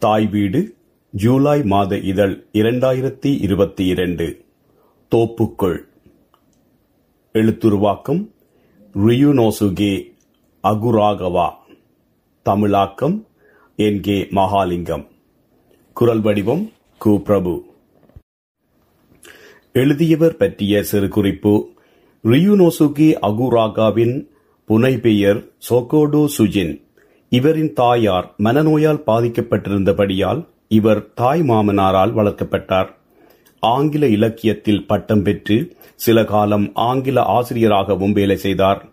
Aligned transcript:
தாய் 0.00 0.26
வீடு 0.26 0.74
ஜூலை 1.10 1.62
மாத 1.62 1.98
இதழ் 1.98 2.46
இரண்டாயிரத்தி 2.52 3.40
இருபத்தி 3.40 3.86
இரண்டு. 3.86 4.44
தோப்புக்குள். 5.14 5.78
எழுத்துருவாக்கம் 7.32 8.30
ரியுனோசுகே 8.94 10.16
அகுராகவா. 10.62 11.50
தமிழாக்கம் 12.42 13.26
என் 13.76 14.00
கே 14.00 14.28
மகாலிங்கம். 14.30 15.06
குரல் 15.92 16.20
வடிவம் 16.20 16.72
கு 17.04 17.18
பிரபு. 17.18 17.64
எழுதியவர் 19.72 20.36
பற்றிய 20.36 20.82
சிறு 20.82 21.08
குறிப்பு 21.08 21.68
ரியுனோசுகே 22.24 23.14
அகுராகாவின் 23.22 24.26
புனைப்பெயர் 24.68 25.48
சோகோடோ 25.70 26.28
சுஜின். 26.38 26.89
இவரின் 27.30 27.72
தாயார் 27.72 28.34
மனநோயால் 28.38 29.02
பாதிக்கப்பட்டிருந்தபடியால் 29.06 30.46
இவர் 30.68 31.12
தாய் 31.14 31.40
மாமனாரால் 31.40 32.14
வளர்க்கப்பட்டார். 32.14 32.88
ஆங்கில 33.60 34.06
இலக்கியத்தில் 34.06 34.86
பட்டம் 34.86 35.22
பெற்று 35.22 35.76
சில 35.94 36.24
காலம் 36.24 36.70
ஆங்கில 36.74 37.22
ஆசிரியராகவும் 37.22 38.12
வேலை 38.12 38.36
செய்தார். 38.36 38.88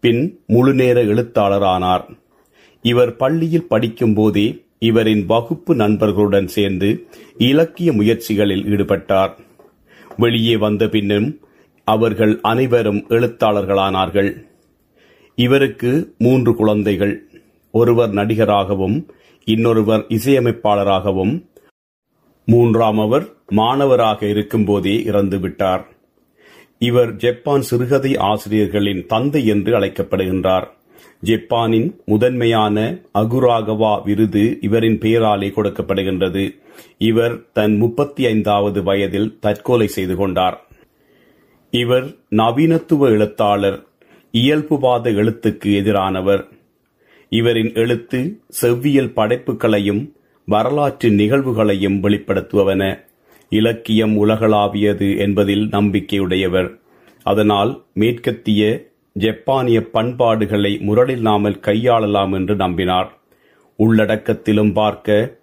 பின் 0.00 0.40
முழுநேர 0.46 1.04
எழுத்தாளரானார். 1.04 2.16
இவர் 2.82 3.16
பள்ளியில் 3.16 3.68
படிக்கும் 3.68 4.14
போதே 4.14 4.64
இவரின் 4.78 5.26
வகுப்பு 5.26 5.74
நண்பர்களுடன் 5.74 6.46
சேர்ந்து 6.46 7.06
இலக்கிய 7.38 7.92
முயற்சிகளில் 7.92 8.64
ஈடுபட்டார். 8.64 9.30
வெளியே 10.16 10.56
வந்த 10.56 10.88
பின்னும் 10.88 11.40
அவர்கள் 11.84 12.38
அனைவரும் 12.42 13.04
எழுத்தாளர்களானார்கள். 13.08 14.46
இவருக்கு 15.34 16.14
மூன்று 16.18 16.54
குழந்தைகள். 16.54 17.29
ஒருவர் 17.70 18.10
நடிகராகவும் 18.10 19.08
இன்னொருவர் 19.44 20.04
இசையமைப்பாளராகவும் 20.08 21.48
மூன்றாம் 22.46 22.98
அவர் 22.98 23.32
மாணவராக 23.50 24.28
இருக்கும்போதே 24.28 25.02
இறந்துவிட்டார். 25.06 25.86
இவர் 26.78 27.16
ஜப்பான் 27.16 27.60
சிறுகதை 27.60 28.16
ஆசிரியர்களின் 28.16 29.06
தந்தை 29.06 29.46
என்று 29.46 29.80
அழைக்கப்படுகின்றார். 29.80 30.66
ஜப்பானின் 31.20 32.00
முதன்மையான 32.04 32.98
அகுராகவா 33.14 34.02
விருது 34.02 34.58
இவரின் 34.60 34.98
பெயராலே 34.98 35.48
கொடுக்கப்படுகின்றது. 35.50 36.60
இவர் 36.98 37.52
தன் 37.52 37.76
முப்பத்தி 37.76 38.26
ஐந்தாவது 38.26 38.82
வயதில் 38.82 39.38
தற்கொலை 39.40 39.86
செய்து 39.86 40.16
கொண்டார். 40.16 40.66
இவர் 41.70 42.06
நவீனத்துவ 42.30 43.08
எழுத்தாளர் 43.08 43.84
இயல்புவாத 44.32 45.10
எழுத்துக்கு 45.12 45.76
எதிரானவர். 45.82 46.59
இவரின் 47.30 47.72
எழுத்து 47.74 48.20
செவ்வியல் 48.62 49.12
படைப்புகளையும் 49.12 50.02
வரலாற்று 50.48 51.08
நிகழ்வுகளையும் 51.10 51.98
வெளிப்படுத்துவன 52.00 52.82
இலக்கியம் 53.52 54.16
உலகளாவியது 54.16 55.08
என்பதில் 55.18 55.66
நம்பிக்கையுடையவர். 55.68 56.70
அதனால் 57.26 57.84
மேற்கத்திய 57.94 58.88
ஜப்பானிய 59.16 59.78
பண்பாடுகளை 59.80 60.72
முரளில்லாமல் 60.88 61.58
கையாளலாம் 61.60 62.32
என்று 62.34 62.54
நம்பினார். 62.54 63.08
உள்ளடக்கத்திலும் 63.78 64.72
பார்க்க 64.72 65.38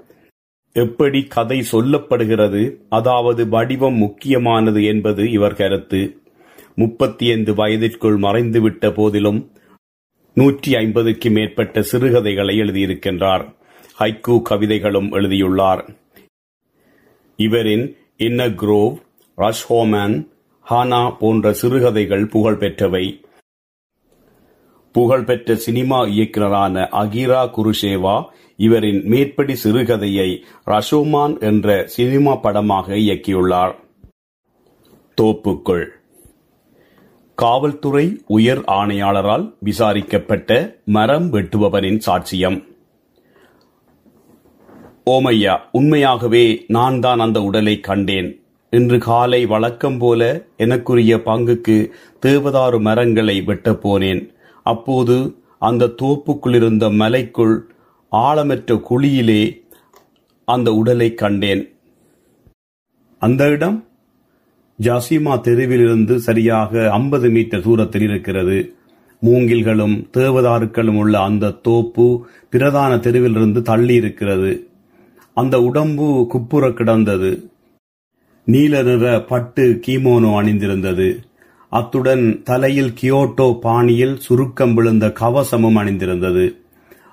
எப்படி 0.76 1.24
கதை 1.24 1.60
சொல்லப்படுகிறது 1.72 2.62
அதாவது 2.90 3.48
வடிவம் 3.48 3.96
முக்கியமானது 3.96 4.84
என்பது 4.84 5.32
இவர் 5.32 5.54
கருத்து. 5.54 6.02
முப்பத்தி 6.76 7.32
ஐந்து 7.32 7.54
வயதிற்குள் 7.56 8.18
மறைந்துவிட்ட 8.18 8.90
போதிலும் 8.94 9.40
நூற்றி 10.38 10.76
ஐம்பதுக்கு 10.76 11.30
மேற்பட்ட 11.30 11.82
சிறுகதைகளை 11.82 12.60
எழுதியிருக்கின்றார். 12.60 13.56
ஹைக்கூ 14.00 14.42
கவிதைகளும் 14.42 15.12
எழுதியுள்ளார். 15.12 15.96
இவரின் 17.36 17.98
இன்ன 18.18 18.48
குரோவ் 18.48 19.02
ரஷ்ஹோமேன் 19.38 20.28
ஹானா 20.70 21.18
போன்ற 21.20 21.54
சிறுகதைகள் 21.54 22.26
புகழ்பெற்றவை. 22.26 23.22
புகழ்பெற்ற 24.92 25.56
சினிமா 25.56 26.06
இயக்குநரான 26.06 26.88
அகிரா 26.92 27.50
குருஷேவா 27.58 28.24
இவரின் 28.58 29.02
மேற்படி 29.06 29.56
சிறுகதையை 29.64 30.44
ரஷோமான் 30.66 31.40
என்ற 31.40 31.88
சினிமா 31.88 32.36
படமாக 32.36 32.94
இயக்கியுள்ளார். 32.94 33.76
தோப்புக்குள். 35.22 35.97
காவல்துறை 37.42 38.22
உயர் 38.28 38.60
ஆணையாளரால் 38.60 39.54
விசாரிக்கப்பட்ட 39.60 40.80
மரம் 40.86 41.34
வெட்டுபவரின் 41.34 42.00
சாட்சியம். 42.06 42.64
ஓமையா 45.06 45.58
உண்மையாகவே 45.72 46.66
நான் 46.68 47.00
தான் 47.00 47.20
அந்த 47.20 47.42
உடலை 47.42 47.80
கண்டேன். 47.80 48.44
இன்று 48.70 49.00
காலை 49.00 49.46
வழக்கம் 49.46 49.98
போல 49.98 50.46
எனக்குரிய 50.58 51.20
பங்குக்கு 51.28 51.90
தேவதாறு 52.26 52.80
மரங்களை 52.80 53.42
வெட்டப் 53.42 53.88
போனேன். 53.88 54.34
அப்போது 54.64 55.36
அந்த 55.60 55.94
தோப்புக்குள்ளிருந்த 56.02 56.96
மலைக்குள் 56.96 57.74
ஆழமற்ற 58.12 58.82
குழியிலே 58.90 59.62
அந்த 60.46 60.74
உடலை 60.74 61.14
கண்டேன். 61.14 61.76
அந்த 63.20 63.50
இடம்? 63.50 63.87
ஜாசிமா 64.82 65.34
தெருவிலிருந்து 65.40 66.16
சரியாக 66.16 66.92
ஐம்பது 66.92 67.30
மீட்டர் 67.30 67.62
தூரத்தில் 67.62 68.02
இருக்கிறது. 68.02 68.74
மூங்கில்களும் 69.26 70.08
தேவதாருக்களும் 70.14 70.96
உள்ள 70.96 71.22
அந்த 71.22 71.50
தோப்பு 71.50 72.28
பிரதான 72.50 72.96
தெருவிலிருந்து 72.96 73.62
தள்ளி 73.62 73.94
இருக்கிறது. 73.94 74.68
அந்த 75.34 75.62
உடம்பு 75.62 76.26
குப்புற 76.30 76.72
கிடந்தது. 76.72 77.50
நீல 78.46 78.82
நிற 78.82 79.24
பட்டு 79.24 79.80
கீமோனோ 79.88 80.36
அணிந்திருந்தது. 80.36 81.18
அத்துடன் 81.70 82.42
தலையில் 82.44 82.94
கியோட்டோ 83.02 83.60
பாணியில் 83.60 84.18
சுருக்கம் 84.20 84.74
விழுந்த 84.74 85.08
கவசமும் 85.08 85.78
அணிந்திருந்தது. 85.78 86.56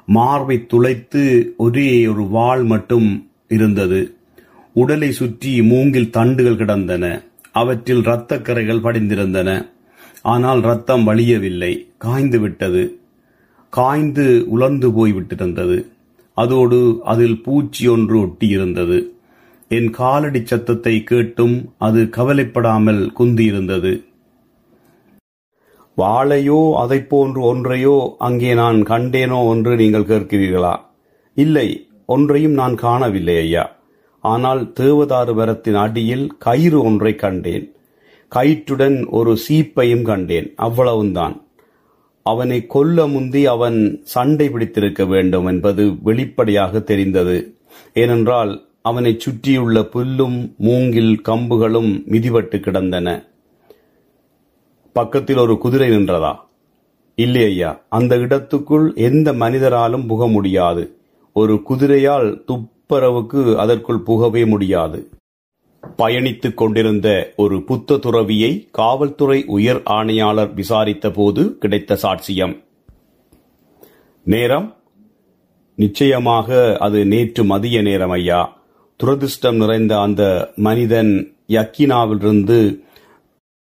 மார்பை 0.07 0.67
துளைத்து 0.67 1.55
ஒரே 1.57 2.07
ஒரு 2.07 2.27
வாள் 2.29 2.63
மட்டும் 2.63 3.31
இருந்தது. 3.49 4.15
உடலை 4.73 5.13
சுற்றி 5.13 5.63
மூங்கில் 5.63 6.11
தண்டுகள் 6.11 6.57
கிடந்தன. 6.57 7.23
அவற்றில் 7.55 8.03
இரத்தக்கரைகள் 8.03 8.85
படிந்திருந்தன. 8.87 9.51
ஆனால் 10.23 10.61
ரத்தம் 10.61 11.05
வழியவில்லை. 11.09 11.73
காய்ந்து 11.97 12.39
விட்டது. 12.41 12.85
காய்ந்து 13.73 14.27
உலர்ந்து 14.49 14.89
போய்விட்டிருந்தது. 14.91 15.79
அதோடு 16.37 16.79
அதில் 17.05 17.39
பூச்சி 17.43 17.85
ஒன்று 17.89 18.17
ஒட்டியிருந்தது. 18.25 18.99
என் 19.69 19.91
காலடி 19.91 20.41
சத்தத்தை 20.45 20.95
கேட்டும் 21.03 21.55
அது 21.79 22.01
கவலைப்படாமல் 22.17 23.03
குந்தியிருந்தது. 23.19 23.93
வாழையோ 25.99 26.61
அதை 26.83 26.99
போன்று 27.03 27.41
ஒன்றையோ 27.51 27.97
அங்கே 28.19 28.55
நான் 28.55 28.79
கண்டேனோ 28.83 29.41
என்று 29.55 29.73
நீங்கள் 29.77 30.11
கேட்கிறீர்களா? 30.13 30.75
இல்லை 31.37 31.69
ஒன்றையும் 32.07 32.53
நான் 32.53 32.75
காணவில்லை 32.75 33.37
ஐயா. 33.37 33.65
ஆனால் 34.25 34.61
தேவதாறு 34.81 35.33
மரத்தின் 35.35 35.79
அடியில் 35.85 36.27
கயிறு 36.39 36.79
ஒன்றை 36.83 37.13
கண்டேன். 37.15 37.67
கயிற்றுடன் 38.33 38.99
ஒரு 39.11 39.33
சீப்பையும் 39.47 40.03
கண்டேன். 40.03 40.49
அவ்வளவுதான் 40.57 41.37
அவனை 42.27 42.59
கொல்ல 42.67 43.07
முந்தி 43.07 43.43
அவன் 43.47 43.79
சண்டை 44.05 44.47
பிடித்திருக்க 44.49 45.03
வேண்டும் 45.05 45.47
என்பது 45.47 45.83
வெளிப்படையாக 46.03 46.81
தெரிந்தது. 46.81 47.37
ஏனென்றால் 47.95 48.53
அவனை 48.83 49.13
சுற்றியுள்ள 49.19 49.81
புல்லும் 49.95 50.39
மூங்கில் 50.59 51.15
கம்புகளும் 51.29 51.93
மிதிபட்டு 52.05 52.59
கிடந்தன. 52.61 53.09
பக்கத்தில் 54.97 55.37
ஒரு 55.37 55.55
குதிரை 55.59 55.89
நின்றதா? 55.91 56.33
இல்லை 57.19 57.43
ஐயா 57.45 57.71
அந்த 57.89 58.15
இடத்துக்குள் 58.17 58.87
எந்த 59.09 59.29
மனிதராலும் 59.33 60.07
புக 60.07 60.29
முடியாது. 60.29 60.85
ஒரு 61.37 61.55
குதிரையால் 61.69 62.29
துப்பரவுக்கு 62.89 63.57
அதற்குள் 63.57 64.01
புகவே 64.01 64.45
முடியாது. 64.45 65.09
பயணித்துக் 65.97 66.55
கொண்டிருந்த 66.55 67.33
ஒரு 67.37 67.63
புத்த 67.63 67.97
துறவியை 67.97 68.69
காவல்துறை 68.73 69.45
உயர் 69.47 69.83
ஆணையாளர் 69.85 70.55
விசாரித்த 70.55 71.11
போது 71.11 71.59
கிடைத்த 71.59 71.99
சாட்சியம். 72.03 72.65
நேரம். 74.25 74.77
நிச்சயமாக 75.75 76.77
அது 76.81 77.07
நேற்று 77.07 77.45
மதிய 77.45 77.83
நேரம் 77.83 78.11
ஐயா. 78.11 78.63
துரதிருஷ்டம் 79.03 79.57
நிறைந்த 79.57 80.01
அந்த 80.01 80.53
மனிதன் 80.57 81.37
யக்கினாவிலிருந்து 81.49 82.81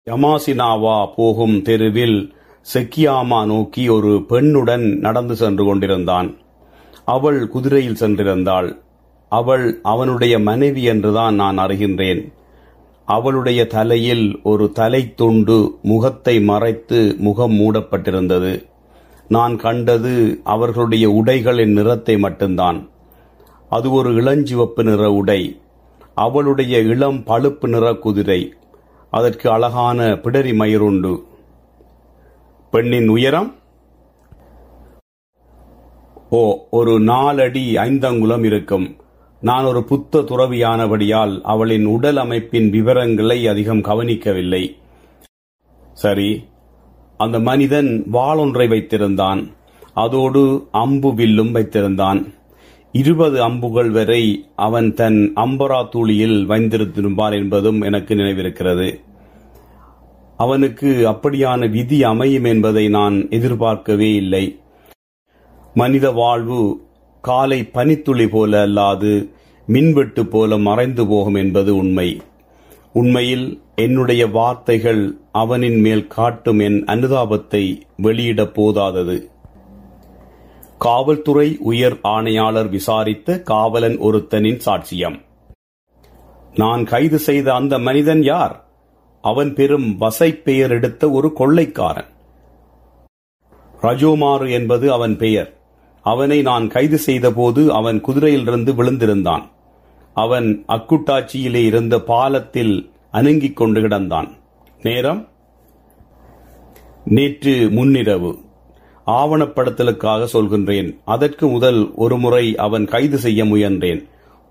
யமாசினாவா 0.09 1.07
போகும் 1.15 1.61
தெருவில் 1.61 2.33
செக்கியாமா 2.73 3.45
நோக்கி 3.45 3.89
ஒரு 3.89 4.25
பெண்ணுடன் 4.29 4.97
நடந்து 4.97 5.35
சென்று 5.35 5.65
கொண்டிருந்தான். 5.65 6.37
அவள் 7.05 7.47
குதிரையில் 7.47 7.97
சென்றிருந்தாள். 7.99 8.87
அவள் 9.29 9.79
அவனுடைய 9.83 10.39
மனைவி 10.39 10.83
என்றுதான் 10.83 11.35
நான் 11.35 11.57
அறிகின்றேன். 11.57 12.33
அவளுடைய 13.05 13.67
தலையில் 13.67 14.39
ஒரு 14.43 14.71
தலை 14.71 15.13
துண்டு 15.13 15.77
முகத்தை 15.81 16.41
மறைத்து 16.41 17.15
முகம் 17.17 17.53
மூடப்பட்டிருந்தது. 17.53 18.65
நான் 19.27 19.55
கண்டது 19.55 20.41
அவர்களுடைய 20.43 21.09
உடைகளின் 21.09 21.73
நிறத்தை 21.73 22.17
மட்டும்தான். 22.17 22.89
அது 23.69 23.91
ஒரு 23.91 24.09
இளஞ்சிவப்பு 24.11 24.83
நிற 24.83 25.11
உடை. 25.11 25.61
அவளுடைய 26.15 26.77
இளம் 26.79 27.23
பழுப்பு 27.23 27.67
நிற 27.67 27.93
குதிரை. 27.93 28.53
அதற்கு 29.11 29.51
அழகான 29.51 30.03
பிடரி 30.03 30.53
மயிருண்டு 30.53 31.23
பெண்ணின் 32.71 33.07
உயரம்? 33.07 33.55
ஓ 36.29 36.67
ஒரு 36.69 36.99
நாலடி 36.99 37.75
ஐந்தங்குலம் 37.75 38.45
இருக்கும். 38.45 38.95
நான் 39.41 39.63
ஒரு 39.63 39.83
புத்த 39.83 40.19
துறவியானபடியால் 40.19 41.41
அவளின் 41.41 41.85
உடல் 41.85 42.17
அமைப்பின் 42.17 42.69
விவரங்களை 42.69 43.47
அதிகம் 43.47 43.81
கவனிக்கவில்லை. 43.81 44.75
சரி 45.93 46.43
அந்த 47.17 47.39
மனிதன் 47.39 48.05
வாளொன்றை 48.13 48.67
வைத்திருந்தான். 48.67 49.51
அதோடு 49.93 50.67
அம்பு 50.71 51.13
வில்லும் 51.13 51.55
வைத்திருந்தான். 51.55 52.33
இருபது 52.91 53.43
அம்புகள் 53.43 53.89
வரை 53.89 54.49
அவன் 54.55 54.93
தன் 54.93 55.31
அம்பரா 55.35 55.87
தூளியில் 55.95 56.45
வைத்திருந்திருப்பான் 56.47 57.33
என்பதும் 57.33 57.81
எனக்கு 57.81 58.15
நினைவிருக்கிறது. 58.15 58.99
அவனுக்கு 60.37 61.09
அப்படியான 61.09 61.69
விதி 61.69 62.03
அமையும் 62.03 62.43
என்பதை 62.43 62.89
நான் 62.89 63.29
எதிர்பார்க்கவே 63.29 64.13
இல்லை. 64.13 64.59
மனித 65.73 66.11
வாழ்வு 66.11 66.87
காலை 67.21 67.63
பனித்துளி 67.63 68.27
போல 68.27 68.67
அல்லாது 68.67 69.29
மின்வெட்டு 69.65 70.25
போல 70.25 70.57
மறைந்து 70.57 71.07
போகும் 71.07 71.33
என்பது 71.33 71.75
உண்மை. 71.75 72.21
உண்மையில் 72.93 73.61
என்னுடைய 73.75 74.27
வார்த்தைகள் 74.27 75.17
அவனின் 75.31 75.79
மேல் 75.79 76.07
காட்டும் 76.07 76.59
என் 76.59 76.83
அனுதாபத்தை 76.83 77.81
வெளியிட 77.97 78.45
போதாதது. 78.45 79.29
காவல்துறை 80.77 81.57
உயர் 81.59 81.99
ஆணையாளர் 82.01 82.69
விசாரித்த 82.69 83.41
காவலன் 83.41 83.99
ஒருத்தனின் 83.99 84.59
சாட்சியம். 84.65 85.25
நான் 86.55 86.83
கைது 86.83 87.19
செய்த 87.19 87.53
அந்த 87.53 87.79
மனிதன் 87.79 88.23
யார்? 88.23 88.65
அவன் 89.21 89.53
பெரும் 89.53 89.97
வசை 89.97 90.35
பெயர் 90.35 90.71
எடுத்த 90.71 91.09
ஒரு 91.09 91.33
கொள்ளைக்காரன். 91.33 92.09
ரஜோமாறு 93.81 94.51
என்பது 94.51 94.91
அவன் 94.91 95.17
பெயர். 95.17 95.58
அவனை 96.01 96.41
நான் 96.41 96.67
கைது 96.67 96.97
செய்தபோது 96.97 97.73
அவன் 97.73 98.03
குதிரையிலிருந்து 98.05 98.73
விழுந்திருந்தான். 98.75 99.41
அவன் 100.13 100.63
அக்குட்டாட்சியிலே 100.67 101.65
இருந்த 101.65 101.99
பாலத்தில் 101.99 102.91
அணுங்கிக் 103.11 103.55
கொண்டு 103.55 103.81
கிடந்தான். 103.81 104.27
நேரம்? 104.81 105.27
நேற்று 107.05 107.69
முன்னிரவு. 107.69 108.41
ஆவணப்படுத்தலுக்காக 109.07 110.27
சொல்கின்றேன். 110.33 110.97
அதற்கு 111.05 111.47
முதல் 111.47 111.91
ஒருமுறை 111.95 112.55
அவன் 112.55 112.85
கைது 112.85 113.17
செய்ய 113.17 113.45
முயன்றேன். 113.45 114.05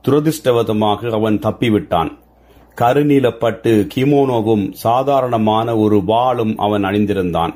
துரதிருஷ்டவதமாக 0.08 1.12
அவன் 1.12 1.38
தப்பிவிட்டான். 1.38 2.18
கருநீலப்பட்டு 2.80 3.88
கிமோனோவும் 3.94 4.72
சாதாரணமான 4.72 5.76
ஒரு 5.76 5.96
வாளும் 5.96 6.54
அவன் 6.56 6.84
அணிந்திருந்தான். 6.84 7.50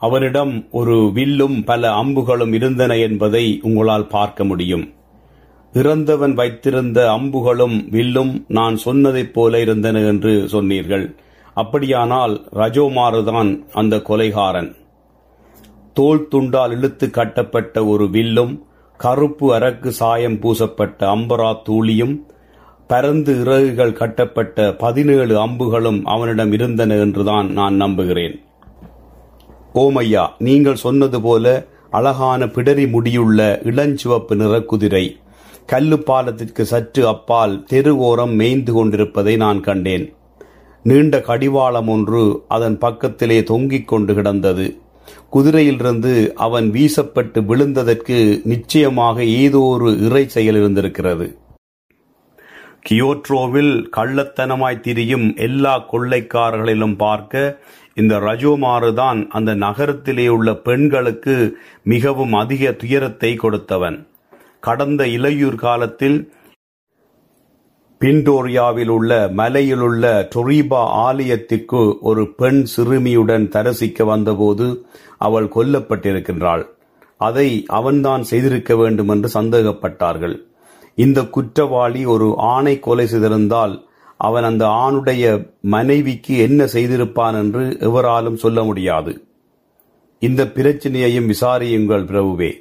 அவனிடம் 0.00 0.68
ஒரு 0.70 1.10
வில்லும் 1.14 1.64
பல 1.64 1.90
அம்புகளும் 1.90 2.52
இருந்தன 2.52 2.96
என்பதை 2.96 3.58
உங்களால் 3.62 4.06
பார்க்க 4.06 4.44
முடியும். 4.44 4.94
இறந்தவன் 5.72 6.34
வைத்திருந்த 6.34 7.12
அம்புகளும் 7.12 7.88
வில்லும் 7.88 8.44
நான் 8.48 8.78
சொன்னதைப் 8.84 9.32
போல 9.32 9.60
இருந்தன 9.60 10.00
என்று 10.00 10.48
சொன்னீர்கள். 10.48 11.14
அப்படியானால் 11.54 12.46
ரஜோமாறுதான் 12.54 13.62
அந்த 13.72 13.96
கொலைகாரன். 13.96 14.76
தோல் 15.92 16.28
துண்டால் 16.30 16.70
இழுத்து 16.70 17.10
கட்டப்பட்ட 17.10 17.86
ஒரு 17.86 18.04
வில்லும் 18.04 18.66
கருப்பு 18.96 19.54
அரக்கு 19.54 19.88
சாயம் 19.88 20.40
பூசப்பட்ட 20.40 21.06
அம்பரா 21.06 21.56
தூளியும் 21.68 22.16
பரந்து 22.86 23.40
இறகுகள் 23.40 23.92
கட்டப்பட்ட 23.92 24.74
பதினேழு 24.74 25.46
அம்புகளும் 25.46 26.02
அவனிடம் 26.04 26.52
இருந்தன 26.52 26.94
என்றுதான் 26.94 27.52
நான் 27.52 27.74
நம்புகிறேன். 27.74 28.40
கோமையா 29.78 30.26
நீங்கள் 30.48 30.82
சொன்னது 30.84 31.20
போல 31.20 31.54
அழகான 31.90 32.46
பிடரி 32.46 32.84
முடியுள்ள 32.94 33.48
இளஞ்சிவப்பு 33.70 34.34
நிற 34.34 34.54
குதிரை 34.72 35.06
கல்லு 35.70 35.96
பாலத்திற்கு 36.06 36.62
சற்று 36.62 37.02
அப்பால் 37.06 37.54
தெரு 37.64 37.92
ஓரம் 38.08 38.34
மேய்ந்து 38.40 38.72
கொண்டிருப்பதை 38.72 39.34
நான் 39.36 39.60
கண்டேன். 39.60 40.06
நீண்ட 40.84 41.20
கடிவாளம் 41.20 41.88
ஒன்று 41.88 42.22
அதன் 42.48 42.78
பக்கத்திலே 42.78 43.38
தொங்கிக் 43.42 43.88
கொண்டு 43.88 44.14
கிடந்தது. 44.14 44.66
குதிரையிலிருந்து 45.34 46.12
அவன் 46.46 46.66
வீசப்பட்டு 46.70 47.40
விழுந்ததற்கு 47.50 48.16
நிச்சயமாக 48.44 49.24
ஏதோ 49.42 49.60
ஒரு 49.74 49.90
இறை 50.06 50.24
செயல் 50.28 50.58
இருந்திருக்கிறது. 50.60 51.26
கியோட்ரோவில் 52.88 53.74
கள்ளத்தனமாய் 53.96 54.80
திரியும் 54.80 55.26
எல்லா 55.46 55.74
கொள்ளைக்காரர்களிலும் 55.92 56.96
பார்க்க 56.96 57.42
இந்த 58.00 58.18
ரஜோமாறுதான் 58.18 59.20
அந்த 59.28 59.54
நகரத்திலே 59.54 60.28
உள்ள 60.28 60.54
பெண்களுக்கு 60.54 61.36
மிகவும் 61.82 62.32
அதிக 62.32 62.72
துயரத்தை 62.72 63.34
கொடுத்தவன். 63.34 64.06
கடந்த 64.60 65.04
இலையூர் 65.06 65.54
காலத்தில் 65.54 66.18
பின்டோரியாவில் 68.00 68.88
உள்ள 68.88 69.12
மலையிலுள்ள 69.36 70.28
டொரீபா 70.34 70.82
ஆலயத்திற்கு 71.06 71.80
ஒரு 72.00 72.24
பெண் 72.28 72.60
சிறுமியுடன் 72.76 73.48
தரிசிக்க 73.48 74.04
வந்தபோது 74.04 74.66
அவள் 75.18 75.48
கொல்லப்பட்டிருக்கின்றாள். 75.56 76.64
அதை 77.16 77.48
அவன்தான் 77.66 78.22
செய்திருக்க 78.22 78.76
வேண்டும் 78.76 79.08
என்று 79.08 79.28
சந்தேகப்பட்டார்கள். 79.40 80.36
இந்த 80.94 81.20
குற்றவாளி 81.36 82.04
ஒரு 82.04 82.34
ஆணை 82.36 82.78
கொலை 82.78 83.06
செய்திருந்தால் 83.06 83.74
அவன் 84.18 84.44
அந்த 84.44 84.66
ஆணுடைய 84.66 85.50
மனைவிக்கு 85.60 86.38
என்ன 86.38 86.64
செய்திருப்பான் 86.64 87.32
என்று 87.32 87.76
எவராலும் 87.80 88.36
சொல்ல 88.36 88.62
முடியாது. 88.62 89.12
இந்த 90.18 90.44
பிரச்சனையையும் 90.44 91.28
விசாரியுங்கள் 91.28 92.04
பிரபுவே. 92.04 92.52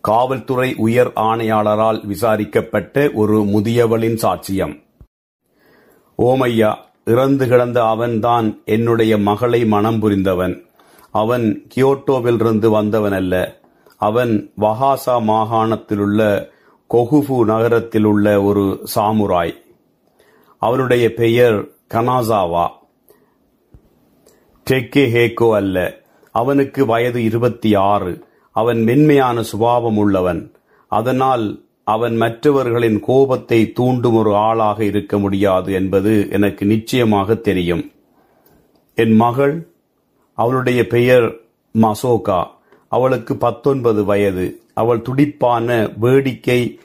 காவல்துறை 0.00 0.74
உயர் 0.76 1.12
ஆணையாளரால் 1.16 2.06
விசாரிக்கப்பட்ட 2.06 3.10
ஒரு 3.14 3.42
முதியவளின் 3.42 4.18
சாட்சியம். 4.22 4.74
ஓமையா 6.18 6.74
இறந்து 7.04 7.48
கிடந்த 7.48 7.84
அவன்தான் 7.84 8.62
என்னுடைய 8.64 9.18
மகளை 9.18 9.66
மனம் 9.66 9.98
புரிந்தவன். 9.98 10.64
அவன் 11.10 11.66
கியோட்டோவிலிருந்து 11.74 12.68
வந்தவன் 12.70 13.12
அல்ல 13.12 13.60
அவன் 13.96 14.52
வஹாசா 14.60 15.14
மாகாணத்திலுள்ள 15.26 16.48
கொகுஃபு 16.94 17.44
நகரத்தில் 17.44 18.04
உள்ள 18.04 18.42
ஒரு 18.42 18.86
சாமுராய். 18.94 19.64
அவனுடைய 20.58 21.14
பெயர் 21.14 21.68
கனாசாவா. 21.94 22.68
டெக்கே 24.70 25.10
ஹேக்கோ 25.10 25.54
அல்ல. 25.54 26.00
அவனுக்கு 26.32 26.86
வயது 26.86 27.24
இருபத்தி 27.24 27.74
ஆறு 27.74 28.24
அவன் 28.52 28.82
மென்மையான 28.82 29.42
சுபாவம் 29.42 29.96
உள்ளவன். 29.96 30.52
அதனால் 30.88 31.64
அவன் 31.84 32.16
மற்றவர்களின் 32.16 33.00
கோபத்தை 33.00 33.72
தூண்டும் 33.72 34.14
ஒரு 34.14 34.36
ஆளாக 34.36 34.84
இருக்க 34.84 35.18
முடியாது 35.18 35.72
என்பது 35.72 36.28
எனக்கு 36.30 36.66
நிச்சயமாக 36.66 37.34
தெரியும். 37.34 37.92
என் 38.94 39.12
மகள் 39.12 39.68
அவளுடைய 40.34 40.86
பெயர் 40.86 41.40
மசோகா. 41.72 42.50
அவளுக்கு 42.88 43.36
பத்தொன்பது 43.36 44.04
வயது. 44.04 44.60
அவள் 44.74 45.02
துடிப்பான 45.02 45.90
வேடிக்கை 45.96 46.80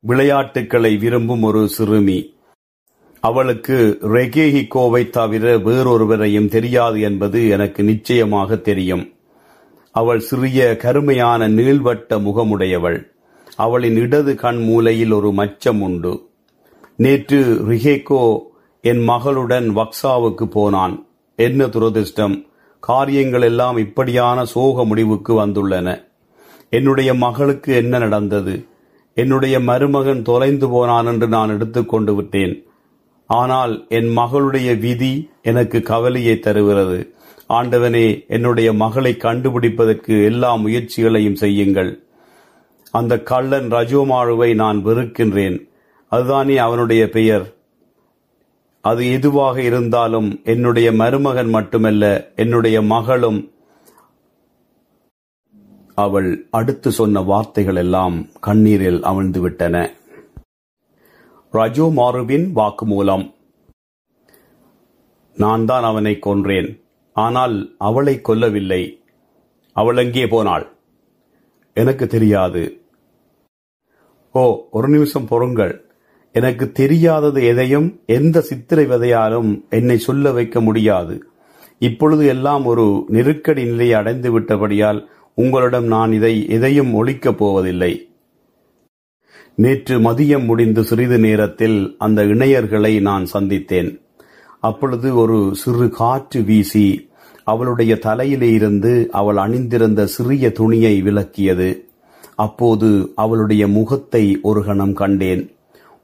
விளையாட்டுக்களை 0.00 0.96
விரும்பும் 0.96 1.42
ஒரு 1.42 1.68
சிறுமி. 1.68 2.34
அவளுக்கு 3.20 3.98
ரெகேஹிகோவை 4.02 5.10
தவிர 5.10 5.58
வேறொருவரையும் 5.58 6.48
தெரியாது 6.48 7.00
என்பது 7.00 7.48
எனக்கு 7.48 7.82
நிச்சயமாக 7.82 8.56
தெரியும். 8.56 9.12
அவள் 9.92 10.20
சிறிய 10.20 10.76
கருமையான 10.76 11.48
நீள்வட்ட 11.48 12.18
முகமுடையவள். 12.18 13.06
அவளின் 13.56 13.96
இடது 13.96 14.34
கண் 14.34 14.64
மூலையில் 14.64 15.10
ஒரு 15.10 15.30
மச்சம் 15.30 15.80
உண்டு. 15.80 16.28
நேற்று 16.96 17.64
ரிஹேகோ 17.68 18.38
என் 18.80 19.08
மகளுடன் 19.08 19.66
வக்ஸாவுக்கு 19.70 20.44
போனான். 20.44 21.06
என்ன 21.36 21.66
துரதிர்ஷ்டம்? 21.66 22.48
காரியங்கள் 22.80 23.42
எல்லாம் 23.42 23.76
இப்படியான 23.76 24.44
சோக 24.44 24.84
முடிவுக்கு 24.84 25.46
வந்துள்ளன. 25.46 26.04
என்னுடைய 26.70 27.14
மகளுக்கு 27.14 27.74
என்ன 27.74 27.98
நடந்தது? 27.98 28.66
என்னுடைய 29.14 29.60
மருமகன் 29.60 30.22
தொலைந்து 30.22 30.68
போனான் 30.68 31.06
என்று 31.06 31.28
நான் 31.28 31.48
எடுத்துக்கொண்டு 31.48 32.14
விட்டேன். 32.14 32.64
ஆனால் 33.30 33.86
என் 33.88 34.10
மகளுடைய 34.16 34.78
விதி 34.78 35.30
எனக்கு 35.42 35.82
கவலையை 35.82 36.38
தருகிறது. 36.38 37.14
ஆண்டவனே 37.48 38.06
என்னுடைய 38.26 38.72
மகளை 38.72 39.12
கண்டுபிடிப்பதற்கு 39.18 40.24
எல்லா 40.24 40.54
முயற்சிகளையும் 40.54 41.40
செய்யுங்கள். 41.42 42.02
அந்த 42.90 43.22
கள்ளன் 43.22 43.72
ரஜோமாழுவை 43.72 44.54
நான் 44.54 44.84
வெறுக்கின்றேன். 44.86 45.58
அதுதானே 46.08 46.56
அவனுடைய 46.56 47.08
பெயர். 47.08 47.46
அது 48.84 49.12
எதுவாக 49.12 49.62
இருந்தாலும் 49.62 50.40
என்னுடைய 50.44 50.92
மருமகன் 50.92 51.48
மட்டுமல்ல 51.48 52.32
என்னுடைய 52.36 52.82
மகளும் 52.82 53.40
அவள் 55.94 56.46
அடுத்து 56.50 56.90
சொன்ன 56.92 57.20
வார்த்தைகள் 57.20 57.76
எல்லாம் 57.76 58.26
கண்ணீரில் 58.40 59.00
அமிழ்ந்துவிட்டன 59.04 59.76
ரஜோ 61.52 61.92
மாருவின் 61.96 62.50
வாக்குமூலம். 62.54 63.34
நான் 65.34 65.64
தான் 65.64 65.82
அவனை 65.82 66.18
கொன்றேன். 66.20 66.80
ஆனால் 67.12 67.74
அவளை 67.78 68.20
கொல்லவில்லை. 68.28 69.02
அவள் 69.72 69.96
எங்கே 69.96 70.26
போனாள்? 70.26 70.76
எனக்கு 71.74 72.06
தெரியாது. 72.06 72.80
ஓ 74.32 74.68
ஒரு 74.70 74.88
நிமிஷம் 74.88 75.26
பொறுங்கள். 75.26 75.90
எனக்கு 76.32 76.72
தெரியாதது 76.72 77.44
எதையும் 77.44 78.00
எந்த 78.06 78.40
சித்திரை 78.40 78.86
விதையாலும் 78.86 79.68
என்னை 79.70 79.98
சொல்ல 79.98 80.32
வைக்க 80.32 80.60
முடியாது. 80.60 81.24
இப்பொழுது 81.78 82.26
எல்லாம் 82.26 82.64
ஒரு 82.64 83.04
நெருக்கடி 83.08 83.64
நிலையை 83.64 83.94
அடைந்து 83.94 84.40
விட்டபடியால் 84.40 85.06
உங்களிடம் 85.34 85.84
நான் 85.84 86.12
இதை 86.12 86.48
எதையும் 86.48 87.06
ஒழிக்கப் 87.06 87.36
போவதில்லை. 87.36 88.09
நேற்று 89.62 89.94
மதியம் 89.98 90.44
முடிந்து 90.44 90.84
சிறிது 90.84 91.18
நேரத்தில் 91.18 91.78
அந்த 91.98 92.20
இணையர்களை 92.24 93.00
நான் 93.00 93.24
சந்தித்தேன். 93.32 93.90
அப்பொழுது 94.60 95.08
ஒரு 95.16 95.38
சிறு 95.54 95.86
காற்று 95.88 96.40
வீசி 96.42 97.10
அவளுடைய 97.44 97.92
தலையிலே 97.98 98.50
இருந்து 98.52 98.92
அவள் 99.10 99.36
அணிந்திருந்த 99.36 100.00
சிறிய 100.06 100.52
துணியை 100.52 100.94
விலக்கியது. 101.02 101.70
அப்போது 102.34 103.12
அவளுடைய 103.14 103.64
முகத்தை 103.68 104.24
ஒரு 104.42 104.64
கணம் 104.64 104.94
கண்டேன். 104.94 105.42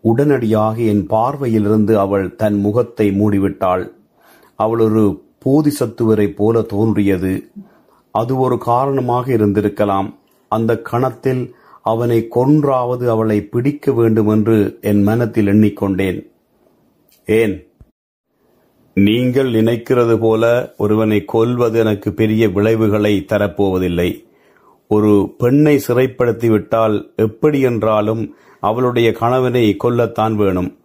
உடனடியாக 0.01 0.77
என் 0.93 1.05
பார்வையிலிருந்து 1.11 1.95
அவள் 1.95 2.27
தன் 2.37 2.59
முகத்தை 2.59 3.07
மூடிவிட்டாள். 3.21 3.85
அவள் 4.59 4.79
ஒரு 4.79 5.05
போதிசத்துவரை 5.45 6.29
போல 6.35 6.63
தோன்றியது. 6.63 7.35
அது 8.15 8.33
ஒரு 8.39 8.59
காரணமாக 8.71 9.27
இருந்திருக்கலாம். 9.33 10.11
அந்த 10.49 10.73
கணத்தில் 10.91 11.45
அவனை 11.87 12.29
கொன்றாவது 12.29 13.11
அவளை 13.11 13.39
பிடிக்க 13.43 13.93
வேண்டும் 13.93 14.29
என்று 14.29 14.79
என் 14.81 15.03
மனத்தில் 15.03 15.47
எண்ணிக்கொண்டேன். 15.47 16.19
ஏன்? 17.27 17.55
நீங்கள் 18.95 19.53
நினைக்கிறது 19.53 20.17
போல 20.19 20.75
ஒருவனை 20.79 21.25
கொல்வது 21.25 21.79
எனக்கு 21.79 22.13
பெரிய 22.13 22.49
விளைவுகளை 22.49 23.27
தரப்போவதில்லை. 23.29 24.25
ஒரு 24.89 25.35
பெண்ணை 25.39 25.81
சிறைப்படுத்திவிட்டால் 25.89 26.97
எப்படி 27.17 27.61
என்றாலும் 27.61 28.35
அவளுடைய 28.61 29.13
கணவனை 29.13 29.77
கொல்லத்தான் 29.85 30.35
வேணும். 30.35 30.77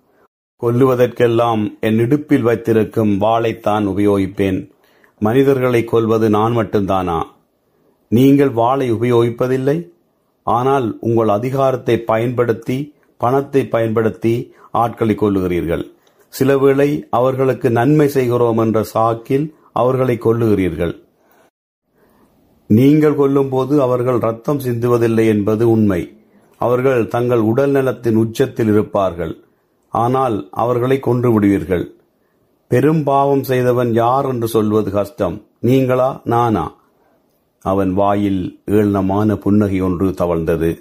கொல்லுவதற்கெல்லாம் 0.62 1.80
என் 1.80 2.00
இடுப்பில் 2.00 2.42
வைத்திருக்கும் 2.42 3.22
வாளைத்தான் 3.22 3.88
உபயோகிப்பேன். 3.88 4.60
மனிதர்களை 5.20 5.84
கொல்வது 5.84 6.30
நான் 6.30 6.58
மட்டும்தானா? 6.58 7.24
நீங்கள் 8.08 8.50
வாளை 8.50 8.94
உபயோகிப்பதில்லை? 8.94 9.90
ஆனால் 10.44 10.98
உங்கள் 11.00 11.28
அதிகாரத்தை 11.28 12.00
பயன்படுத்தி 12.00 12.94
பணத்தை 13.18 13.68
பயன்படுத்தி 13.68 14.54
ஆட்களை 14.72 15.16
கொல்லுகிறீர்கள். 15.16 15.84
சிலவேளை 16.40 17.04
அவர்களுக்கு 17.10 17.72
நன்மை 17.72 18.08
செய்கிறோம் 18.08 18.58
என்ற 18.58 18.86
சாக்கில் 18.94 19.54
அவர்களை 19.74 20.18
கொல்லுகிறீர்கள். 20.22 21.02
நீங்கள் 22.68 23.16
கொல்லும்போது 23.16 23.78
அவர்கள் 23.78 24.18
ரத்தம் 24.18 24.60
சிந்துவதில்லை 24.60 25.26
என்பது 25.26 25.70
உண்மை. 25.70 26.18
அவர்கள் 26.58 27.08
தங்கள் 27.08 27.40
உடல் 27.40 27.70
நலத்தின் 27.70 28.16
உச்சத்தில் 28.16 28.68
இருப்பார்கள். 28.68 29.44
ஆனால் 29.90 30.48
அவர்களை 30.52 31.00
கொன்று 31.00 31.32
விடுவீர்கள். 31.32 31.96
பெரும் 32.68 33.04
பாவம் 33.04 33.44
செய்தவன் 33.44 33.94
யார் 33.94 34.26
என்று 34.26 34.48
சொல்வது 34.48 34.92
கஷ்டம். 34.92 35.46
நீங்களா? 35.60 36.22
நானா? 36.24 36.76
அவன் 37.62 37.94
வாயில் 37.94 38.62
ஏளனமான 38.66 39.36
புன்னகை 39.36 39.82
ஒன்று 39.82 40.08
தவழ்ந்தது. 40.10 40.72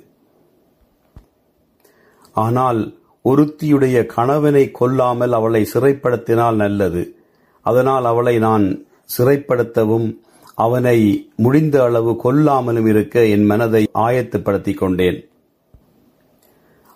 ஆனால் 2.32 2.80
ஒருத்தியுடைய 3.24 4.06
கணவனை 4.06 4.70
கொல்லாமல் 4.70 5.32
அவளை 5.32 5.68
சிறைப்படுத்தினால் 5.72 6.54
நல்லது. 6.54 7.14
அதனால் 7.62 8.04
அவளை 8.04 8.38
நான் 8.38 8.86
சிறைப்படுத்தவும் 9.18 10.20
அவனை 10.54 10.98
முடிந்த 11.36 11.82
அளவு 11.82 12.12
கொல்லாமலும் 12.24 12.86
இருக்க 12.86 13.26
என் 13.26 13.44
மனதை 13.44 13.88
ஆயத்துப்படுத்திக் 13.98 14.78
கொண்டேன். 14.78 15.28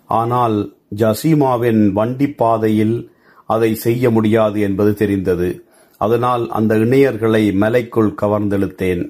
ஆனால் 0.05 0.75
ஜசீமாவின் 0.95 1.91
வண்டி 1.91 2.27
பாதையில் 2.31 3.11
அதை 3.45 3.75
செய்ய 3.75 4.09
முடியாது 4.09 4.59
என்பது 4.59 4.93
தெரிந்தது. 4.93 5.65
அதனால் 5.97 6.49
அந்த 6.49 6.75
இணையர்களை 6.75 7.53
மலைக்குள் 7.53 8.15
கவர்ந்தெழுத்தேன். 8.21 9.03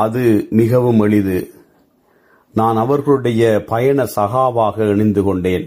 அது 0.00 0.22
மிகவும் 0.50 1.00
எளிது. 1.00 1.38
நான் 2.54 2.76
அவர்களுடைய 2.76 3.42
பயண 3.66 4.06
சகாவாக 4.16 4.78
இணைந்து 4.88 5.22
கொண்டேன். 5.22 5.66